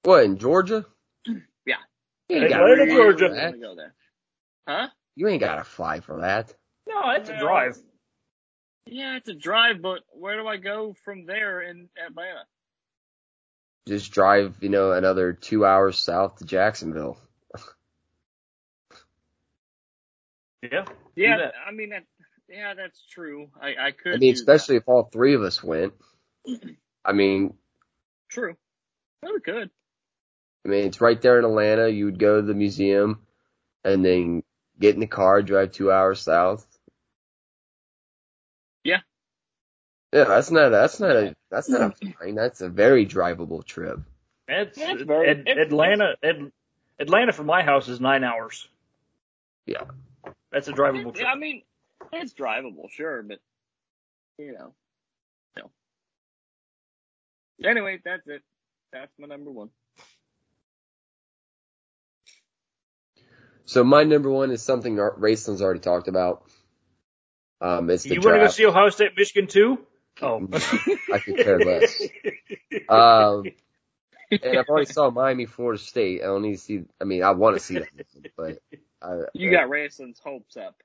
[0.02, 0.84] What, in Georgia?
[1.66, 1.76] Yeah.
[2.28, 3.28] You ain't gotta Georgia.
[3.28, 3.44] for I that.
[3.44, 3.94] want to go there.
[4.68, 4.88] Huh?
[5.16, 6.52] You ain't gotta fly for that.
[6.86, 7.78] No, it's a drive.
[8.84, 12.44] Yeah, it's a drive, but where do I go from there in Atlanta?
[13.88, 17.18] Just drive, you know, another two hours south to Jacksonville.
[20.62, 20.84] Yeah.
[21.14, 21.54] Yeah, that.
[21.68, 22.04] I mean, that,
[22.48, 23.48] yeah, that's true.
[23.60, 24.14] I, I could.
[24.14, 24.38] I mean, do that.
[24.40, 25.92] especially if all three of us went.
[27.04, 27.54] I mean,
[28.28, 28.56] True.
[29.24, 29.70] Oh, we could.
[30.64, 31.88] I mean, it's right there in Atlanta.
[31.88, 33.20] You would go to the museum
[33.84, 34.42] and then
[34.80, 36.66] get in the car, drive two hours south.
[38.82, 39.00] Yeah.
[40.12, 42.34] Yeah, that's not, that's not a, that's not a fine.
[42.34, 44.00] That's a very drivable trip.
[44.48, 46.14] It's, Yeah, it's very- Ad- it's- Atlanta.
[46.22, 46.52] Ad-
[46.98, 48.68] Atlanta from my house is nine hours.
[49.66, 49.82] Yeah.
[50.52, 51.26] That's a drivable trip.
[51.26, 51.62] I mean,
[52.12, 53.40] it's drivable, sure, but
[54.38, 54.72] you know, no.
[57.62, 58.42] Anyway, that's it.
[58.92, 59.70] That's my number one.
[63.66, 66.44] So my number one is something Ar- Raistlin's already talked about.
[67.60, 69.78] Um, it's the You want to go see Ohio State, Michigan too?
[70.22, 70.44] Oh,
[71.10, 72.12] I could care less.
[72.88, 73.52] Um,
[74.42, 76.22] and I've already saw Miami, Florida State.
[76.22, 76.82] I don't need to see.
[77.00, 77.88] I mean, I want to see that,
[78.36, 78.58] but
[79.02, 80.76] I, You got Raistlin's hopes up.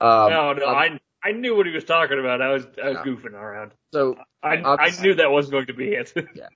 [0.00, 2.40] Um, no, no, I I knew what he was talking about.
[2.40, 3.72] I was I was goofing around.
[3.92, 6.12] so I I knew that wasn't going to be it.
[6.34, 6.48] yeah.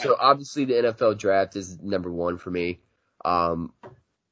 [0.00, 2.80] So obviously the NFL draft is number one for me.
[3.24, 3.72] Um,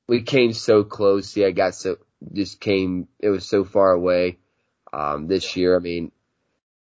[0.09, 1.28] we came so close.
[1.28, 1.99] See, I got so,
[2.33, 4.39] just came, it was so far away,
[4.93, 5.76] um, this year.
[5.76, 6.11] I mean,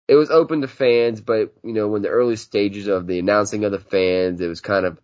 [0.06, 3.64] it was open to fans, but you know, when the early stages of the announcing
[3.64, 4.98] of the fans, it was kind of,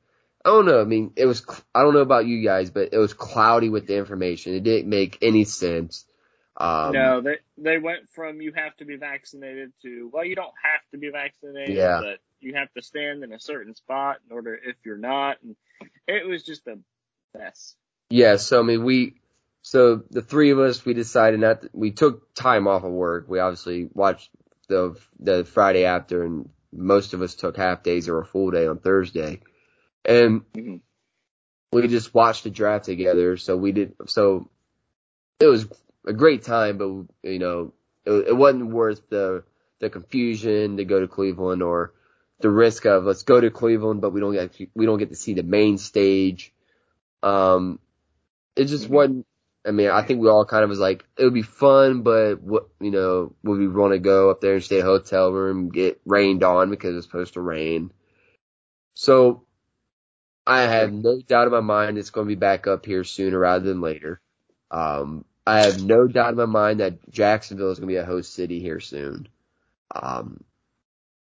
[0.45, 0.81] I don't know.
[0.81, 3.69] I mean, it was, cl- I don't know about you guys, but it was cloudy
[3.69, 4.55] with the information.
[4.55, 6.07] It didn't make any sense.
[6.57, 10.55] Um, no, they they went from you have to be vaccinated to well, you don't
[10.63, 12.01] have to be vaccinated, Yeah.
[12.01, 15.57] but you have to stand in a certain spot in order if you're not, and
[16.07, 16.79] it was just a
[17.37, 17.75] mess.
[18.11, 19.15] Yeah, so I mean, we,
[19.63, 23.27] so the three of us, we decided not, to, we took time off of work.
[23.29, 24.31] We obviously watched
[24.69, 28.67] the, the Friday after and most of us took half days or a full day
[28.67, 29.41] on Thursday.
[30.05, 30.81] And Mhm.
[31.73, 33.37] we just watched the draft together.
[33.37, 34.51] So we did, so
[35.41, 35.67] it was
[36.07, 37.73] a great time, but you know,
[38.05, 39.45] it, it wasn't worth the,
[39.81, 41.93] the confusion to go to Cleveland or
[42.41, 45.17] the risk of let's go to Cleveland, but we don't get, we don't get to
[45.17, 46.53] see the main stage.
[47.23, 47.79] Um,
[48.57, 48.91] it just Mhm.
[48.91, 49.27] wasn't,
[49.67, 52.41] I mean, I think we all kind of was like, it would be fun, but
[52.43, 55.33] what, you know, would we want to go up there and stay in a hotel
[55.33, 57.93] room, get rained on because it's supposed to rain?
[58.95, 59.47] So
[60.47, 63.39] I have no doubt in my mind it's going to be back up here sooner
[63.39, 64.21] rather than later.
[64.71, 68.05] Um, I have no doubt in my mind that Jacksonville is going to be a
[68.05, 69.29] host city here soon.
[69.95, 70.43] Um,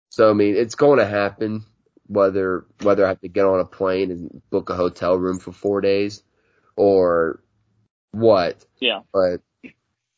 [0.10, 1.64] so I mean, it's going to happen
[2.08, 5.52] whether, whether I have to get on a plane and book a hotel room for
[5.52, 6.24] four days
[6.76, 7.44] or
[8.12, 9.02] what, Yeah.
[9.14, 9.42] but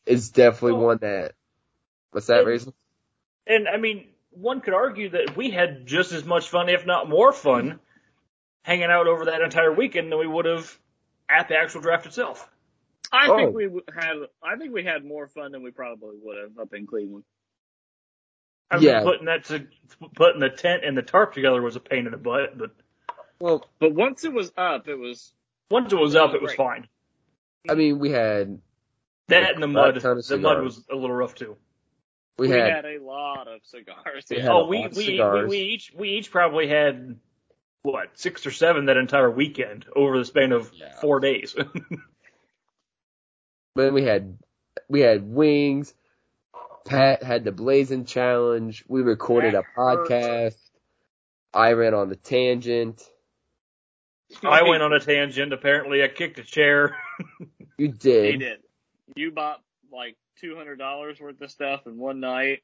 [0.06, 1.34] it's definitely Well- one that,
[2.12, 2.72] what's that, Raisin?
[3.46, 7.08] And I mean, one could argue that we had just as much fun, if not
[7.10, 7.80] more fun,
[8.62, 10.78] hanging out over that entire weekend than we would have
[11.28, 12.48] at the actual draft itself.
[13.12, 13.36] I Oh.
[13.36, 14.16] think we had.
[14.42, 17.24] I think we had more fun than we probably would have up in Cleveland.
[18.70, 19.02] I mean, Yeah.
[19.02, 19.66] putting that to
[20.14, 22.70] putting the tent and the tarp together was a pain in the butt, but
[23.38, 25.34] Well, But once it was up, it was.
[25.70, 26.88] once it was up, it was fine.
[27.68, 28.60] I mean, we had,
[29.28, 31.56] That and the mud, the mud was a little rough too.
[32.38, 34.24] we, We, had, had, a lot of cigars.
[34.30, 34.42] We yeah.
[34.44, 37.18] had a Oh, we we, we we each we each probably had
[37.82, 40.98] what six or seven that entire weekend over the span of Yeah.
[41.00, 41.54] four days.
[43.74, 44.38] then we had,
[44.88, 45.94] we had wings.
[46.84, 48.84] Pat had the blazing challenge.
[48.88, 50.08] We recorded a hurt.
[50.08, 50.56] podcast.
[51.54, 53.02] I ran on the tangent.
[54.42, 55.52] I went on a tangent.
[55.52, 56.96] Apparently, I kicked a chair.
[57.78, 58.38] You He did.
[58.40, 58.58] did.
[59.16, 59.60] You bought
[59.90, 62.60] like two hundred dollars worth of stuff in one night.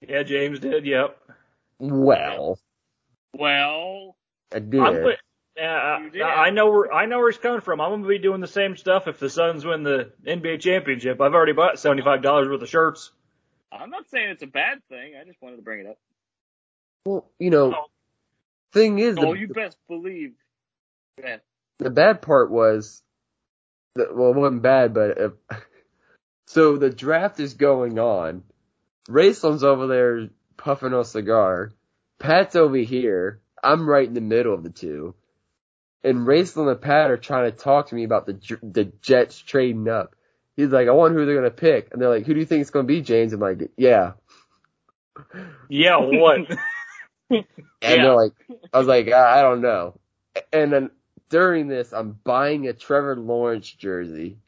[0.00, 0.86] Yeah, James did.
[0.86, 1.16] Yep.
[1.78, 2.58] Well,
[3.34, 4.16] Well,
[4.52, 4.80] I did.
[4.80, 5.16] I'm, wi-
[5.58, 6.22] yeah, You.
[6.22, 7.80] I, I know where I know where he's coming from.
[7.80, 11.20] I'm gonna be doing the same stuff if the Suns win the NBA championship.
[11.20, 13.10] I've already bought seventy five dollars worth of shirts.
[13.72, 15.14] I'm not saying it's a bad thing.
[15.20, 15.98] I just wanted to bring it up.
[17.04, 17.84] well, you know, Oh.
[18.72, 20.32] thing is, Oh, the, you best believe
[21.22, 21.42] that.
[21.78, 23.02] the bad part was,
[23.94, 25.56] the, well, it wasn't bad, but if, uh,
[26.46, 28.42] so the draft is going on.
[29.08, 31.72] Raistlin's over there puffing a cigar.
[32.18, 33.40] Pat's over here.
[33.62, 35.14] I'm right in the middle of the two.
[36.04, 39.38] And Raistlin and Pat are trying to talk to me about the J- the Jets
[39.38, 40.14] trading up.
[40.56, 41.88] He's like, I wonder who they're gonna pick.
[41.92, 43.32] And they're like, who do you think it's gonna be, James?
[43.32, 44.12] I'm like, yeah.
[45.68, 46.40] Yeah, what?
[47.30, 47.44] And
[47.82, 47.96] Yeah.
[48.04, 48.32] they're like,
[48.72, 49.98] I was like, I, I don't know.
[50.52, 50.90] And then
[51.28, 54.38] during this, I'm buying a Trevor Lawrence jersey.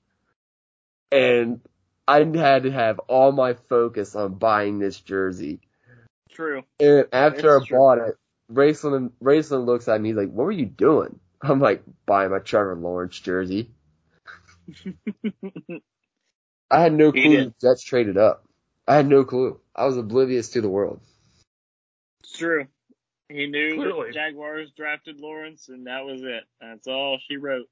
[1.12, 1.60] And
[2.08, 5.60] I had to have all my focus on buying this jersey.
[6.30, 6.62] True.
[6.80, 7.78] And after It's I true.
[7.78, 8.16] bought it,
[8.52, 11.20] Raistlin, Raistlin looks at me, he's like, what were you doing?
[11.42, 13.70] I'm like, buying my Trevor Lawrence jersey.
[16.70, 17.48] I had no clue did.
[17.48, 18.44] the Jets traded up.
[18.86, 19.58] I had no clue.
[19.74, 21.00] I was oblivious to the world.
[22.22, 22.66] It's true.
[23.28, 24.08] He knew Clearly.
[24.08, 26.44] that Jaguars drafted Lawrence, and that was it.
[26.60, 27.66] That's all she wrote.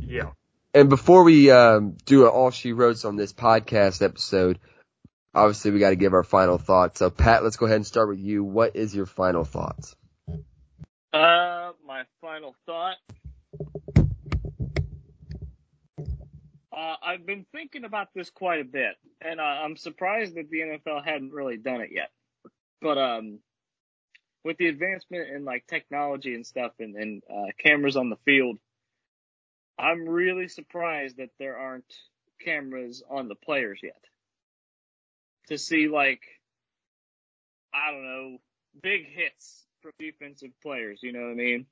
[0.00, 0.30] yeah.
[0.72, 4.58] And before we um, do all she wrote on this podcast episode,
[5.34, 6.98] obviously we got to give our final thoughts.
[6.98, 8.42] So Pat, let's go ahead and start with you.
[8.42, 9.94] What is your final thoughts?
[11.14, 12.96] Uh, my final thought.
[16.76, 20.58] Uh, I've been thinking about this quite a bit, and uh, I'm surprised that the
[20.58, 22.10] NFL hadn't really done it yet.
[22.82, 23.38] But um,
[24.42, 28.58] with the advancement in like technology and stuff, and, and uh, cameras on the field,
[29.78, 31.94] I'm really surprised that there aren't
[32.44, 34.02] cameras on the players yet.
[35.46, 36.22] To see like,
[37.72, 38.38] I don't know,
[38.82, 41.00] big hits from defensive players.
[41.02, 41.66] You know what I mean?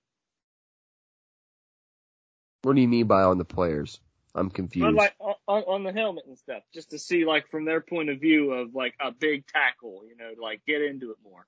[2.60, 4.00] What do you mean by on the players?
[4.34, 4.84] I'm confused.
[4.84, 5.14] But like
[5.48, 8.52] on, on the helmet and stuff, just to see like from their point of view
[8.52, 11.46] of like a big tackle, you know, to like get into it more.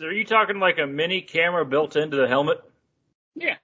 [0.00, 2.58] So are you talking like a mini camera built into the helmet?
[3.34, 3.56] Yeah.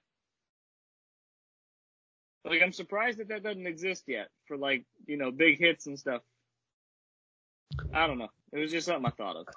[2.45, 5.99] Like I'm surprised that that doesn't exist yet for like you know big hits and
[5.99, 6.21] stuff.
[7.93, 8.29] I don't know.
[8.53, 9.47] It was just something I thought of.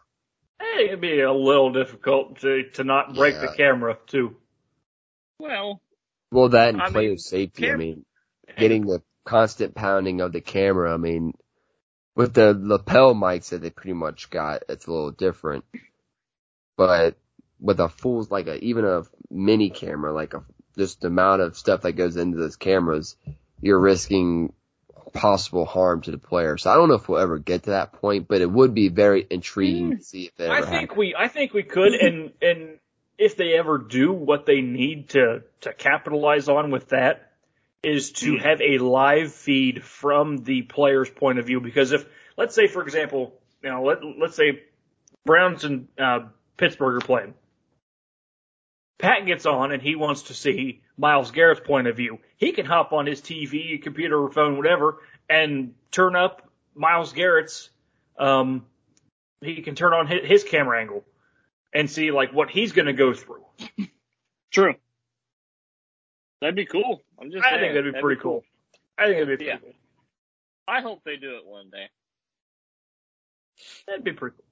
[0.63, 4.37] Hey, it'd be a little difficult to to not break the camera too.
[5.39, 5.81] Well,
[6.31, 7.71] well, that and I player mean, safety.
[7.71, 8.05] I mean,
[8.57, 10.95] getting the constant pounding of the camera.
[10.95, 11.35] I mean,
[12.15, 15.65] with the lapel mics that they pretty much got, it's a little different.
[16.77, 17.17] But
[17.61, 20.43] with a full, like a, even a mini camera, like a,
[20.77, 23.17] just the amount of stuff that goes into those cameras,
[23.61, 24.53] you're risking
[25.13, 26.57] possible harm to the player.
[26.57, 28.89] So I don't know if we'll ever get to that point, but it would be
[28.89, 32.33] very intriguing to see if it ever I think we I think we could and
[32.41, 32.79] and
[33.19, 37.33] if they ever do, what they need to to capitalize on with that
[37.83, 41.61] is to have a live feed from the player's point of view.
[41.61, 42.07] Because if,
[42.37, 44.63] let's say, for example, you know, let let's say
[45.25, 46.21] Browns and uh,
[46.57, 47.35] Pittsburgh are playing.
[48.99, 52.19] Pat gets on and he wants to see Myles Garrett's point of view.
[52.37, 57.71] He can hop on his TV, computer, or phone, whatever, and turn up Myles Garrett's.
[58.19, 58.67] Um,
[59.41, 61.05] he can turn on his, his camera angle
[61.73, 63.45] and see like what he's going to go through.
[64.53, 64.75] True.
[66.41, 67.01] That'd be cool.
[67.21, 67.45] I'm just.
[67.45, 68.43] I saying, think that'd be pretty cool.
[68.99, 69.59] I think that'd be pretty Yeah.
[69.59, 69.73] cool.
[70.69, 71.87] I hope they do it one day.
[73.87, 74.45] That'd be pretty cool.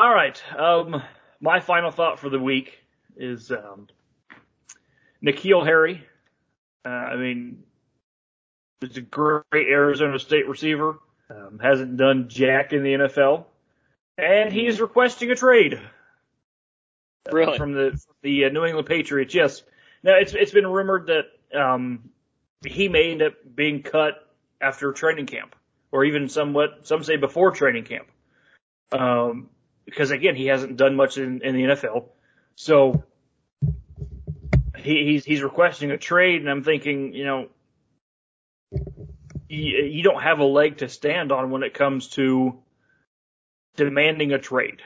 [0.00, 0.40] All right.
[0.56, 1.02] Um,
[1.42, 2.78] my final thought for the week
[3.16, 3.88] is um,
[5.22, 6.02] N'Keal Harry.
[6.84, 7.64] Uh, I mean,
[8.80, 10.98] he's a great Arizona State receiver.
[11.28, 13.46] Um, hasn't done jack in the NFL,
[14.18, 15.80] and he is requesting a trade
[17.30, 17.56] Really?
[17.56, 19.34] from the the uh, New England Patriots.
[19.34, 19.62] Yes.
[20.02, 22.10] Now it's it's been rumored that um,
[22.66, 24.28] he may end up being cut
[24.60, 25.54] after training camp,
[25.90, 28.08] or even somewhat some say before training camp,
[28.92, 29.48] um,
[29.84, 32.06] because again he hasn't done much in, in the NFL.
[32.54, 33.04] So
[34.76, 37.48] he, he's he's requesting a trade, and I'm thinking, you know,
[39.48, 42.58] you, you don't have a leg to stand on when it comes to
[43.76, 44.82] demanding a trade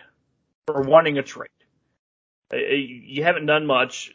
[0.69, 1.51] or wanting a trade.
[2.53, 4.13] Uh, You haven't done much.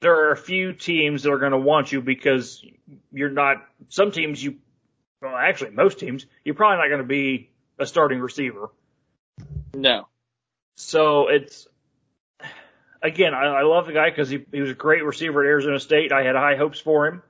[0.00, 2.64] There are a few teams that are going to want you because
[3.12, 3.64] you're not.
[3.88, 4.56] Some teams you,
[5.22, 8.70] well, actually most teams, you're probably not going to be a starting receiver.
[9.72, 10.06] No.
[10.76, 11.66] So it's
[13.02, 15.78] again, I, I love the guy because he he was a great receiver at Arizona
[15.80, 16.12] State.
[16.12, 17.22] I had high hopes for him,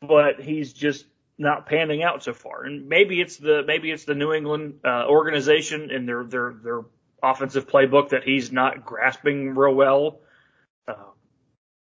[0.00, 1.06] but he's just
[1.38, 2.64] not panning out so far.
[2.64, 6.80] And maybe it's the maybe it's the New England uh, organization and their their their
[7.22, 10.20] offensive playbook that he's not grasping real well,
[10.88, 10.94] uh,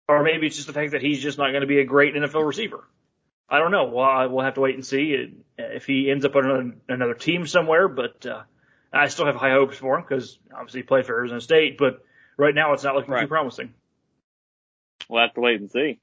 [0.08, 2.16] or maybe it's just the fact that he's just not going to be a great
[2.16, 2.88] NFL receiver.
[3.50, 3.86] I don't know.
[3.86, 7.14] Well, I- we'll have to wait and see if he ends up on another, another
[7.14, 7.88] team somewhere.
[7.90, 8.44] But uh,
[8.94, 11.78] I still have high hopes for him because obviously he played for Arizona State.
[11.78, 12.04] But
[12.38, 13.22] right now, it's not looking Right.
[13.22, 13.74] too promising.
[15.10, 16.00] We'll have to wait and see.